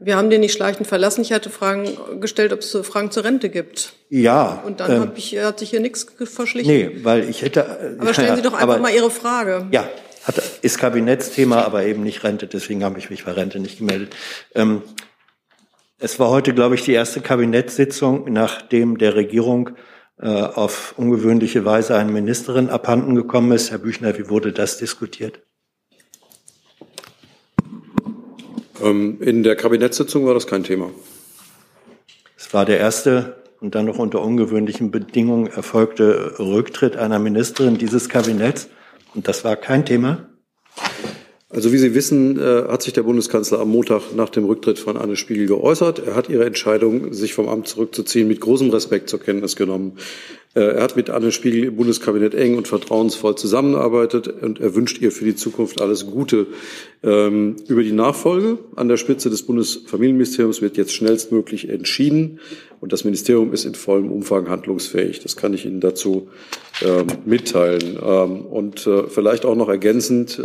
[0.00, 1.22] Wir haben den nicht schleichend verlassen.
[1.22, 3.94] Ich hatte Fragen gestellt, ob es Fragen zur Rente gibt.
[4.08, 4.62] Ja.
[4.64, 6.72] Und dann ähm, ich, hat sich hier nichts verschlichen.
[6.72, 7.60] Nee, weil ich hätte.
[7.60, 9.66] Äh, aber stellen Sie doch einfach aber, mal Ihre Frage.
[9.72, 9.88] Ja,
[10.22, 12.46] hat, ist Kabinettsthema, aber eben nicht Rente.
[12.46, 14.14] Deswegen habe ich mich bei Rente nicht gemeldet.
[14.54, 14.82] Ähm,
[15.98, 19.72] es war heute, glaube ich, die erste Kabinettssitzung, nachdem der Regierung äh,
[20.26, 23.70] auf ungewöhnliche Weise eine Ministerin abhanden gekommen ist.
[23.70, 25.40] Herr Büchner, wie wurde das diskutiert?
[28.82, 30.90] Ähm, in der Kabinettssitzung war das kein Thema.
[32.36, 38.08] Es war der erste und dann noch unter ungewöhnlichen Bedingungen erfolgte Rücktritt einer Ministerin dieses
[38.08, 38.68] Kabinetts.
[39.14, 40.27] Und das war kein Thema.
[41.50, 44.98] Also wie Sie wissen, äh, hat sich der Bundeskanzler am Montag nach dem Rücktritt von
[44.98, 46.02] Anne Spiegel geäußert.
[46.06, 49.92] Er hat ihre Entscheidung, sich vom Amt zurückzuziehen, mit großem Respekt zur Kenntnis genommen.
[50.54, 55.00] Äh, er hat mit Anne Spiegel im Bundeskabinett eng und vertrauensvoll zusammengearbeitet und er wünscht
[55.00, 56.48] ihr für die Zukunft alles Gute.
[57.02, 62.40] Ähm, über die Nachfolge an der Spitze des Bundesfamilienministeriums wird jetzt schnellstmöglich entschieden
[62.80, 65.20] und das Ministerium ist in vollem Umfang handlungsfähig.
[65.20, 66.28] Das kann ich Ihnen dazu
[66.84, 67.98] ähm, mitteilen.
[68.04, 70.40] Ähm, und äh, vielleicht auch noch ergänzend,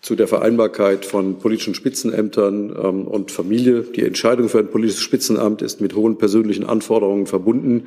[0.00, 3.82] zu der Vereinbarkeit von politischen Spitzenämtern ähm, und Familie.
[3.82, 7.86] Die Entscheidung für ein politisches Spitzenamt ist mit hohen persönlichen Anforderungen verbunden.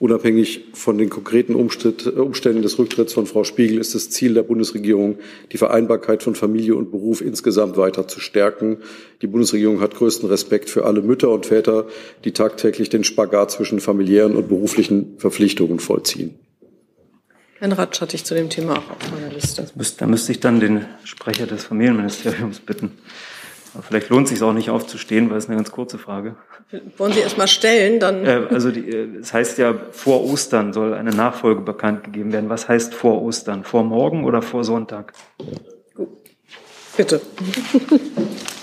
[0.00, 5.18] Unabhängig von den konkreten Umständen des Rücktritts von Frau Spiegel ist das Ziel der Bundesregierung,
[5.52, 8.78] die Vereinbarkeit von Familie und Beruf insgesamt weiter zu stärken.
[9.20, 11.86] Die Bundesregierung hat größten Respekt für alle Mütter und Väter,
[12.24, 16.34] die tagtäglich den Spagat zwischen familiären und beruflichen Verpflichtungen vollziehen.
[17.60, 19.66] Herrn Ratsch hatte ich zu dem Thema auch auf meiner Liste.
[19.98, 22.96] da müsste ich dann den Sprecher des Familienministeriums bitten.
[23.74, 26.36] Aber vielleicht lohnt es sich auch nicht aufzustehen, weil es eine ganz kurze Frage.
[26.96, 28.24] Wollen Sie erst mal stellen, dann.
[28.24, 32.48] Äh, also die, äh, es heißt ja, vor Ostern soll eine Nachfolge bekannt gegeben werden.
[32.48, 33.62] Was heißt vor Ostern?
[33.62, 35.12] Vor morgen oder vor Sonntag?
[36.96, 37.20] Bitte.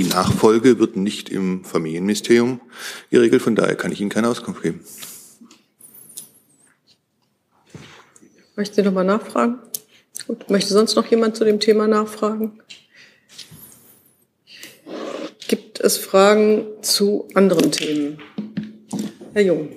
[0.00, 2.62] Die Nachfolge wird nicht im Familienministerium
[3.10, 4.80] geregelt, von daher kann ich Ihnen keine Auskunft geben.
[8.56, 9.58] Möchten Sie noch mal nachfragen?
[10.26, 10.48] Gut.
[10.48, 12.62] Möchte sonst noch jemand zu dem Thema nachfragen?
[15.48, 18.22] Gibt es Fragen zu anderen Themen?
[19.34, 19.68] Herr Jung.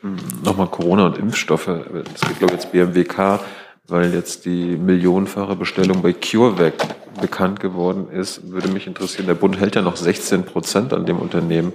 [0.00, 1.68] Hm, nochmal Corona und Impfstoffe.
[1.68, 3.38] Es geht, glaube ich, jetzt BMWK,
[3.86, 9.58] weil jetzt die millionenfache Bestellung bei CureVac bekannt geworden ist, würde mich interessieren, der Bund
[9.58, 11.72] hält ja noch 16 Prozent an dem Unternehmen.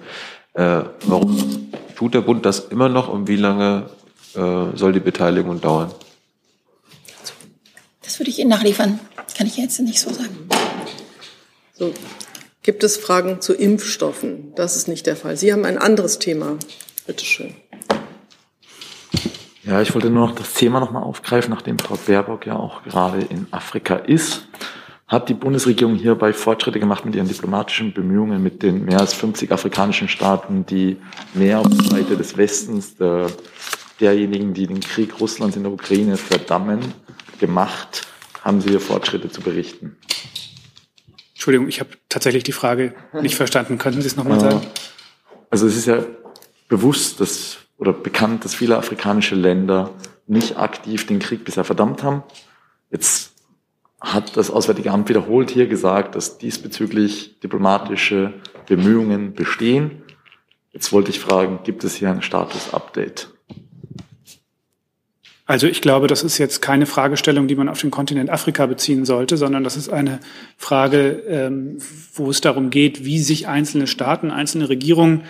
[0.53, 3.89] Äh, warum tut der Bund das immer noch und wie lange
[4.35, 5.91] äh, soll die Beteiligung dauern?
[8.03, 8.99] Das würde ich Ihnen nachliefern.
[9.35, 10.49] Kann ich jetzt nicht so sagen.
[11.73, 11.93] So.
[12.61, 14.53] Gibt es Fragen zu Impfstoffen?
[14.55, 15.37] Das ist nicht der Fall.
[15.37, 16.57] Sie haben ein anderes Thema.
[17.05, 17.55] Bitte schön.
[19.63, 23.21] Ja, ich wollte nur noch das Thema nochmal aufgreifen, nachdem Frau Baerbock ja auch gerade
[23.21, 24.47] in Afrika ist
[25.07, 29.51] hat die Bundesregierung hierbei Fortschritte gemacht mit ihren diplomatischen Bemühungen mit den mehr als 50
[29.51, 30.97] afrikanischen Staaten, die
[31.33, 33.27] mehr auf der Seite des Westens, der,
[34.01, 36.93] derjenigen, die den Krieg Russlands in der Ukraine verdammen,
[37.39, 38.05] gemacht?
[38.41, 39.95] Haben Sie hier Fortschritte zu berichten?
[41.33, 43.77] Entschuldigung, ich habe tatsächlich die Frage nicht verstanden.
[43.77, 44.61] Könnten Sie es nochmal sagen?
[45.49, 46.03] Also es ist ja
[46.67, 49.91] bewusst dass, oder bekannt, dass viele afrikanische Länder
[50.25, 52.23] nicht aktiv den Krieg bisher verdammt haben.
[52.91, 53.36] Jetzt
[53.99, 58.33] hat das Auswärtige Amt wiederholt hier gesagt, dass diesbezüglich diplomatische
[58.67, 60.03] Bemühungen bestehen.
[60.71, 63.29] Jetzt wollte ich fragen, gibt es hier ein Status-Update?
[65.47, 69.05] Also ich glaube, das ist jetzt keine Fragestellung, die man auf den Kontinent Afrika beziehen
[69.05, 70.19] sollte, sondern das ist eine
[70.57, 71.77] Frage, ähm,
[72.13, 75.23] wo es darum geht, wie sich einzelne Staaten, einzelne Regierungen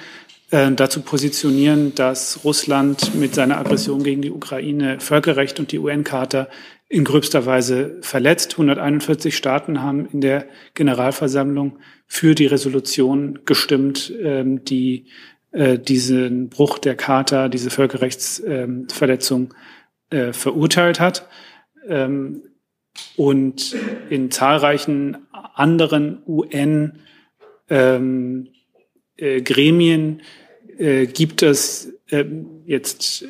[0.49, 6.47] äh, dazu positionieren, dass Russland mit seiner Aggression gegen die Ukraine Völkerrecht und die UN-Charta
[6.90, 8.54] in gröbster Weise verletzt.
[8.54, 15.08] 141 Staaten haben in der Generalversammlung für die Resolution gestimmt, ähm, die
[15.52, 19.54] äh, diesen Bruch der Charta, diese Völkerrechtsverletzung
[20.10, 21.28] äh, verurteilt hat.
[21.88, 22.44] Ähm,
[23.16, 23.76] und
[24.10, 27.00] in zahlreichen anderen UN
[27.70, 28.50] ähm,
[29.18, 30.22] äh, Gremien
[30.80, 31.92] gibt es
[32.68, 33.26] jetzt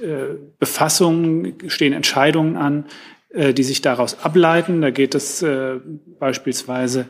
[0.59, 2.87] Befassungen, stehen Entscheidungen an,
[3.29, 4.81] äh, die sich daraus ableiten.
[4.81, 5.79] Da geht es äh,
[6.19, 7.07] beispielsweise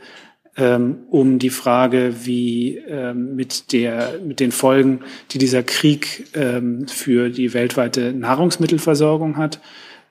[0.57, 5.01] ähm, um die Frage, wie ähm, mit, der, mit den Folgen,
[5.32, 9.61] die dieser Krieg ähm, für die weltweite Nahrungsmittelversorgung hat,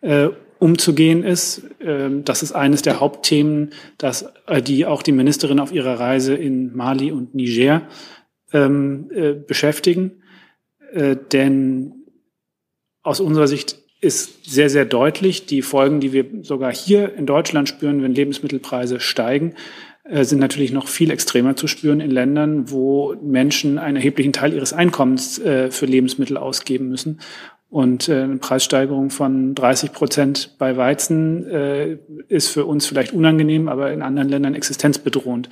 [0.03, 0.29] äh,
[0.61, 1.63] umzugehen ist.
[1.81, 6.35] Ähm, das ist eines der Hauptthemen, das, äh, die auch die Ministerin auf ihrer Reise
[6.35, 7.83] in Mali und Niger
[8.53, 10.23] ähm, äh, beschäftigen.
[10.95, 12.07] Denn
[13.03, 13.77] aus unserer Sicht
[14.07, 15.47] ist sehr, sehr deutlich.
[15.47, 19.55] Die Folgen, die wir sogar hier in Deutschland spüren, wenn Lebensmittelpreise steigen,
[20.05, 24.55] äh, sind natürlich noch viel extremer zu spüren in Ländern, wo Menschen einen erheblichen Teil
[24.55, 27.21] ihres Einkommens äh, für Lebensmittel ausgeben müssen.
[27.69, 31.99] Und äh, eine Preissteigerung von 30 Prozent bei Weizen
[32.29, 35.49] ist für uns vielleicht unangenehm, aber in anderen Ländern existenzbedrohend.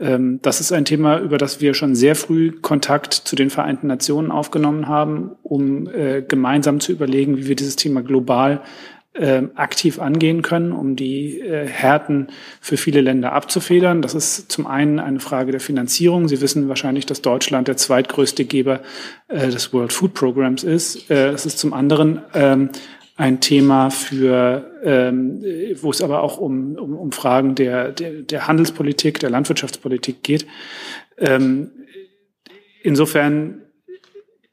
[0.00, 3.86] Ähm, das ist ein Thema, über das wir schon sehr früh Kontakt zu den Vereinten
[3.86, 8.62] Nationen aufgenommen haben, um äh, gemeinsam zu überlegen, wie wir dieses Thema global
[9.14, 12.28] äh, aktiv angehen können, um die äh, Härten
[12.60, 14.02] für viele Länder abzufedern.
[14.02, 16.26] Das ist zum einen eine Frage der Finanzierung.
[16.28, 18.80] Sie wissen wahrscheinlich, dass Deutschland der zweitgrößte Geber
[19.28, 21.10] äh, des World Food Programs ist.
[21.10, 22.70] Äh, das ist zum anderen ähm,
[23.16, 25.42] ein Thema für, ähm,
[25.80, 30.46] wo es aber auch um, um, um Fragen der, der, der Handelspolitik, der Landwirtschaftspolitik geht.
[31.18, 31.70] Ähm,
[32.82, 33.60] insofern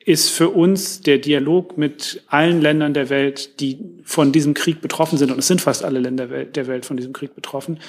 [0.06, 5.18] ist für uns der Dialog mit allen Ländern der Welt, die von diesem Krieg betroffen
[5.18, 7.80] sind, und es sind fast alle Länder der Welt von diesem Krieg betroffen,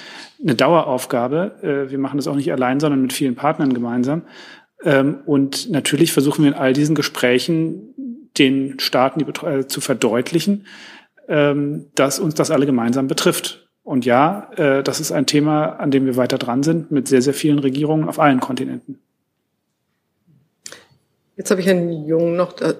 [0.41, 1.55] eine Daueraufgabe.
[1.61, 4.23] Äh, wir machen das auch nicht allein, sondern mit vielen Partnern gemeinsam.
[4.83, 7.92] Ähm, und natürlich versuchen wir in all diesen Gesprächen
[8.37, 10.65] den Staaten die, äh, zu verdeutlichen,
[11.27, 13.69] ähm, dass uns das alle gemeinsam betrifft.
[13.83, 17.21] Und ja, äh, das ist ein Thema, an dem wir weiter dran sind, mit sehr,
[17.21, 18.99] sehr vielen Regierungen auf allen Kontinenten.
[21.35, 22.73] Jetzt habe ich Herrn Jung noch, da,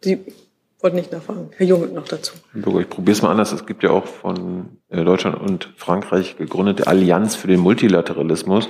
[0.00, 0.18] Sie
[0.80, 1.50] wollten nicht nachfragen.
[1.56, 2.34] Herr Jung noch dazu.
[2.52, 3.52] Herr Bürger, ich probiere es mal anders.
[3.52, 8.68] Es gibt ja auch von äh, Deutschland und Frankreich gegründete Allianz für den Multilateralismus.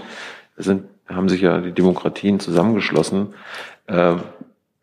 [0.57, 3.35] Da sind, haben sich ja die Demokratien zusammengeschlossen.
[3.89, 4.21] Ähm,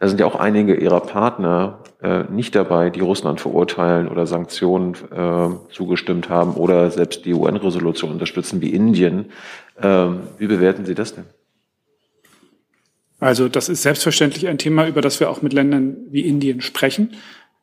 [0.04, 4.96] da sind ja auch einige ihrer Partner äh, nicht dabei, die Russland verurteilen oder Sanktionen
[4.96, 9.32] äh, zugestimmt haben oder selbst die UN-Resolution unterstützen wie Indien.
[9.82, 11.24] Ähm, wie bewerten Sie das denn?
[13.22, 17.14] Also das ist selbstverständlich ein Thema, über das wir auch mit Ländern wie Indien sprechen,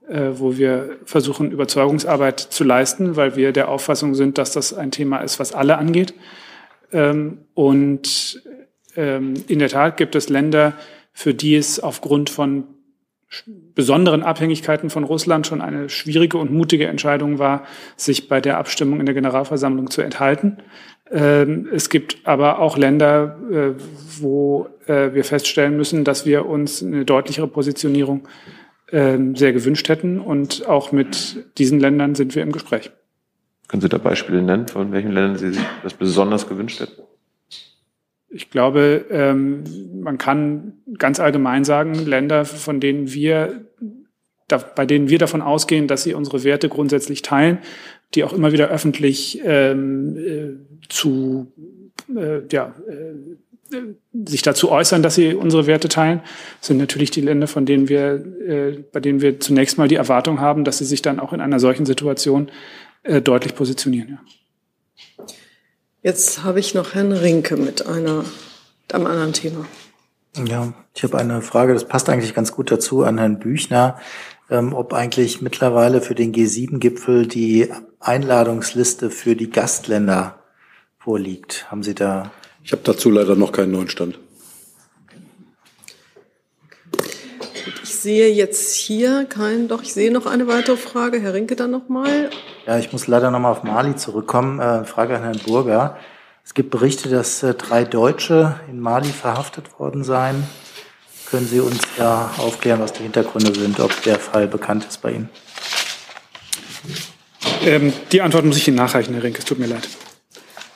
[0.09, 4.91] äh, wo wir versuchen, Überzeugungsarbeit zu leisten, weil wir der Auffassung sind, dass das ein
[4.91, 6.15] Thema ist, was alle angeht.
[6.91, 8.43] Ähm, und
[8.97, 10.73] ähm, in der Tat gibt es Länder,
[11.13, 12.65] für die es aufgrund von
[13.75, 17.65] besonderen Abhängigkeiten von Russland schon eine schwierige und mutige Entscheidung war,
[17.97, 20.59] sich bei der Abstimmung in der Generalversammlung zu enthalten.
[21.11, 23.83] Ähm, es gibt aber auch Länder, äh,
[24.21, 28.27] wo äh, wir feststellen müssen, dass wir uns eine deutlichere Positionierung
[28.91, 30.21] ähm, sehr gewünscht hätten.
[30.21, 32.91] Und auch mit diesen Ländern sind wir im Gespräch.
[33.69, 37.03] Können Sie da Beispiele nennen, von welchen Ländern Sie sich das besonders gewünscht hätten?
[38.33, 39.65] Ich glaube, ähm,
[40.01, 43.67] man kann ganz allgemein sagen, Länder, von denen wir,
[44.77, 47.59] bei denen wir davon ausgehen, dass sie unsere Werte grundsätzlich teilen,
[48.15, 51.53] die auch immer wieder öffentlich ähm, äh, zu
[52.17, 53.77] äh, ja, äh,
[54.13, 56.21] sich dazu äußern, dass sie unsere Werte teilen,
[56.61, 60.41] sind natürlich die Länder, von denen wir, äh, bei denen wir zunächst mal die Erwartung
[60.41, 62.51] haben, dass sie sich dann auch in einer solchen Situation
[63.03, 64.09] äh, deutlich positionieren.
[64.11, 64.21] Ja.
[66.03, 68.25] Jetzt habe ich noch Herrn Rinke mit einer,
[68.83, 69.67] mit einem anderen Thema.
[70.47, 73.99] Ja, ich habe eine Frage, das passt eigentlich ganz gut dazu an Herrn Büchner
[74.51, 77.69] ähm, ob eigentlich mittlerweile für den G7-Gipfel die
[78.01, 80.43] Einladungsliste für die Gastländer
[80.99, 81.71] vorliegt.
[81.71, 82.31] Haben Sie da?
[82.65, 84.19] Ich habe dazu leider noch keinen neuen Stand.
[88.03, 91.21] Sehe jetzt hier keinen, doch ich sehe noch eine weitere Frage.
[91.21, 92.31] Herr Rinke dann nochmal.
[92.67, 94.61] Ja, ich muss leider nochmal auf Mali zurückkommen.
[94.61, 95.97] Äh, Frage an Herrn Burger.
[96.45, 100.45] Es gibt Berichte, dass äh, drei Deutsche in Mali verhaftet worden seien.
[101.31, 105.13] Können Sie uns da aufklären, was die Hintergründe sind, ob der Fall bekannt ist bei
[105.13, 105.29] Ihnen?
[107.63, 109.39] Ähm, die Antwort muss ich Ihnen nachreichen, Herr Rink.
[109.39, 109.89] Es tut mir leid.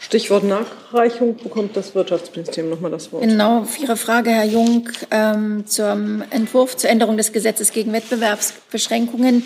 [0.05, 3.23] Stichwort Nachreichung bekommt das Wirtschaftsministerium nochmal das Wort.
[3.23, 9.45] Genau, auf Ihre Frage, Herr Jung, ähm, zum Entwurf zur Änderung des Gesetzes gegen Wettbewerbsbeschränkungen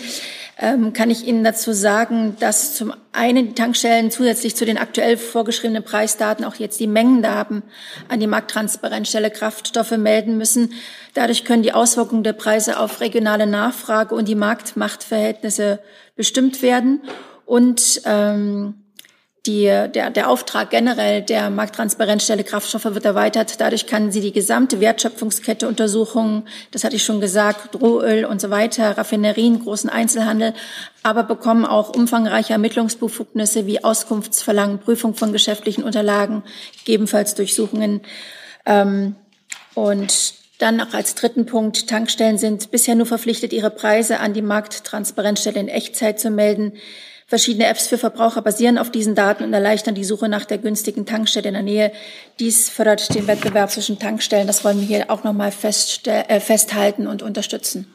[0.61, 5.15] ähm, kann ich Ihnen dazu sagen, dass zum einen die Tankstellen zusätzlich zu den aktuell
[5.15, 7.63] vorgeschriebenen Preisdaten auch jetzt die Mengendaten
[8.09, 10.73] an die Markttransparenzstelle Kraftstoffe melden müssen.
[11.13, 15.79] Dadurch können die Auswirkungen der Preise auf regionale Nachfrage und die Marktmachtverhältnisse
[16.17, 17.01] bestimmt werden.
[17.45, 18.78] Und ähm,
[19.49, 23.59] die, der, der Auftrag generell der Markttransparenzstelle Kraftstoffe wird erweitert.
[23.59, 26.47] Dadurch kann sie die gesamte Wertschöpfungskette untersuchen.
[26.71, 30.53] Das hatte ich schon gesagt, Rohöl und so weiter, Raffinerien, großen Einzelhandel,
[31.01, 36.43] aber bekommen auch umfangreiche Ermittlungsbefugnisse wie Auskunftsverlangen, Prüfung von geschäftlichen Unterlagen,
[36.79, 38.01] gegebenenfalls Durchsuchungen.
[38.67, 39.15] Ähm,
[39.73, 44.41] und dann noch als dritten Punkt, Tankstellen sind bisher nur verpflichtet, ihre Preise an die
[44.41, 46.73] Markttransparenzstelle in Echtzeit zu melden.
[47.29, 51.05] Verschiedene Apps für Verbraucher basieren auf diesen Daten und erleichtern die Suche nach der günstigen
[51.05, 51.91] Tankstelle in der Nähe.
[52.39, 54.47] Dies fördert den Wettbewerb zwischen Tankstellen.
[54.47, 57.93] Das wollen wir hier auch nochmal äh, festhalten und unterstützen.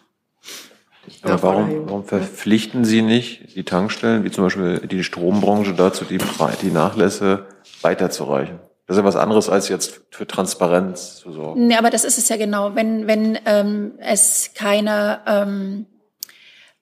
[1.23, 6.19] Aber warum, warum verpflichten Sie nicht die Tankstellen, wie zum Beispiel die Strombranche, dazu, die,
[6.63, 7.47] die Nachlässe
[7.83, 8.61] weiterzureichen?
[8.87, 11.67] Das ist ja was anderes, als jetzt für Transparenz zu sorgen.
[11.67, 12.77] Nee, aber das ist es ja genau.
[12.77, 15.87] Wenn, wenn ähm, es keine ähm,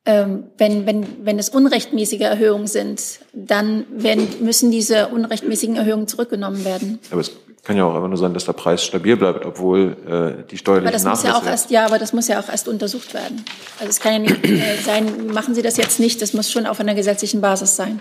[0.05, 6.65] ähm, wenn, wenn, wenn es unrechtmäßige Erhöhungen sind, dann werden, müssen diese unrechtmäßigen Erhöhungen zurückgenommen
[6.65, 6.99] werden.
[7.11, 7.31] Aber es
[7.63, 10.89] Kann ja auch einfach nur sein, dass der Preis stabil bleibt, obwohl äh, die steuerlichen
[10.89, 13.45] aber das muss ja auch erst, ja, aber das muss ja auch erst untersucht werden.
[13.79, 16.67] Also es kann ja nicht äh, sein, machen Sie das jetzt nicht, das muss schon
[16.67, 18.01] auf einer gesetzlichen Basis sein.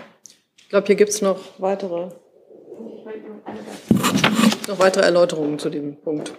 [0.56, 2.08] Ich glaube, hier gibt es noch weitere,
[4.66, 6.32] noch weitere Erläuterungen zu dem Punkt.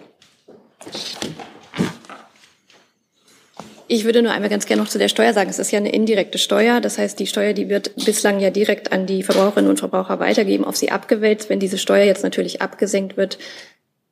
[3.86, 5.50] Ich würde nur einmal ganz gerne noch zu der Steuer sagen.
[5.50, 6.80] Es ist ja eine indirekte Steuer.
[6.80, 10.64] Das heißt, die Steuer, die wird bislang ja direkt an die Verbraucherinnen und Verbraucher weitergeben,
[10.64, 11.50] auf sie abgewälzt.
[11.50, 13.38] Wenn diese Steuer jetzt natürlich abgesenkt wird,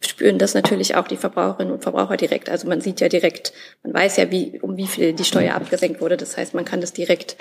[0.00, 2.50] spüren das natürlich auch die Verbraucherinnen und Verbraucher direkt.
[2.50, 3.52] Also man sieht ja direkt,
[3.82, 6.16] man weiß ja, wie, um wie viel die Steuer abgesenkt wurde.
[6.16, 7.36] Das heißt, man kann das direkt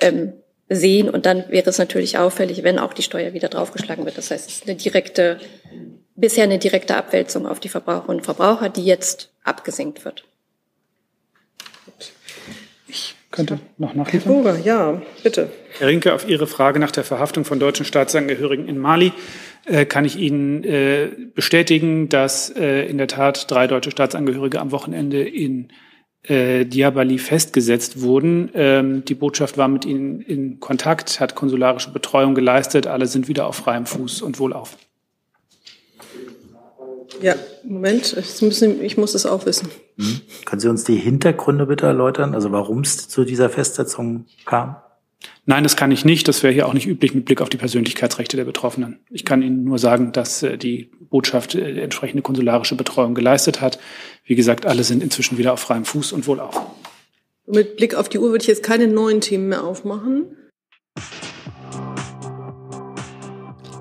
[0.00, 0.32] ähm,
[0.68, 4.18] sehen und dann wäre es natürlich auffällig, wenn auch die Steuer wieder draufgeschlagen wird.
[4.18, 5.38] Das heißt, es ist eine direkte,
[6.16, 10.24] bisher eine direkte Abwälzung auf die Verbraucherinnen und Verbraucher, die jetzt abgesenkt wird.
[13.30, 14.32] Könnte noch nachliefern.
[14.32, 15.50] Herr Burger, ja, bitte.
[15.78, 19.12] Herr Rinke, auf Ihre Frage nach der Verhaftung von deutschen Staatsangehörigen in Mali
[19.66, 24.72] äh, kann ich Ihnen äh, bestätigen, dass äh, in der Tat drei deutsche Staatsangehörige am
[24.72, 25.68] Wochenende in
[26.22, 28.50] äh, Diabali festgesetzt wurden.
[28.54, 32.86] Ähm, die Botschaft war mit ihnen in Kontakt, hat konsularische Betreuung geleistet.
[32.86, 34.76] Alle sind wieder auf freiem Fuß und wohlauf.
[37.22, 39.70] Ja, Moment, ich muss, ich muss es auch wissen.
[39.98, 40.20] Mhm.
[40.44, 44.76] Können Sie uns die Hintergründe bitte erläutern, also warum es zu dieser Festsetzung kam?
[45.46, 46.28] Nein, das kann ich nicht.
[46.28, 49.00] Das wäre hier auch nicht üblich mit Blick auf die Persönlichkeitsrechte der Betroffenen.
[49.10, 53.80] Ich kann Ihnen nur sagen, dass äh, die Botschaft äh, entsprechende konsularische Betreuung geleistet hat.
[54.24, 56.60] Wie gesagt, alle sind inzwischen wieder auf freiem Fuß und wohlauf.
[57.46, 60.36] Mit Blick auf die Uhr würde ich jetzt keine neuen Themen mehr aufmachen.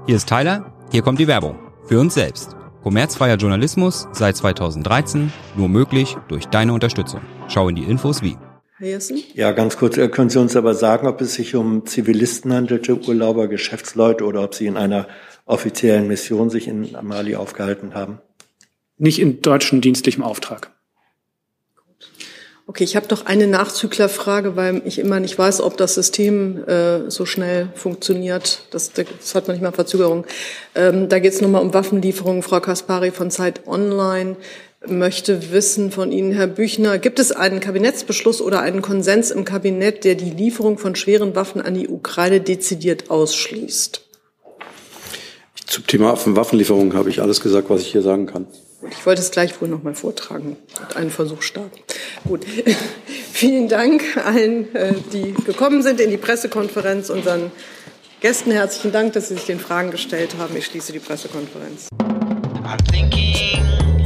[0.07, 1.59] Hier ist Tyler, hier kommt die Werbung.
[1.85, 2.55] Für uns selbst.
[2.83, 7.21] Kommerzfreier Journalismus seit 2013 nur möglich durch deine Unterstützung.
[7.47, 8.37] Schau in die Infos wie.
[8.77, 9.23] Herr Jessen?
[9.33, 9.97] Ja, ganz kurz.
[9.97, 14.43] Äh, können Sie uns aber sagen, ob es sich um Zivilisten handelte, Urlauber, Geschäftsleute oder
[14.43, 15.07] ob Sie in einer
[15.45, 18.19] offiziellen Mission sich in Mali aufgehalten haben?
[18.97, 20.76] Nicht in deutschen dienstlichem Auftrag.
[22.69, 27.09] Okay, ich habe doch eine Nachzüglerfrage, weil ich immer nicht weiß, ob das System äh,
[27.09, 28.63] so schnell funktioniert.
[28.71, 30.25] Das, das hat manchmal Verzögerung.
[30.75, 32.43] Ähm, da geht es nochmal um Waffenlieferungen.
[32.43, 34.35] Frau Kaspari von Zeit Online
[34.85, 40.03] möchte wissen von Ihnen, Herr Büchner, gibt es einen Kabinettsbeschluss oder einen Konsens im Kabinett,
[40.03, 44.01] der die Lieferung von schweren Waffen an die Ukraine dezidiert ausschließt?
[45.67, 48.45] Zum Thema Waffenlieferungen habe ich alles gesagt, was ich hier sagen kann.
[48.89, 51.79] Ich wollte es gleich wohl noch mal vortragen und einen Versuch starten.
[52.27, 52.45] Gut,
[53.33, 57.51] vielen Dank allen, äh, die gekommen sind in die Pressekonferenz, unseren
[58.19, 60.55] Gästen herzlichen Dank, dass Sie sich den Fragen gestellt haben.
[60.55, 61.87] Ich schließe die Pressekonferenz.
[62.63, 63.96] I'm thinking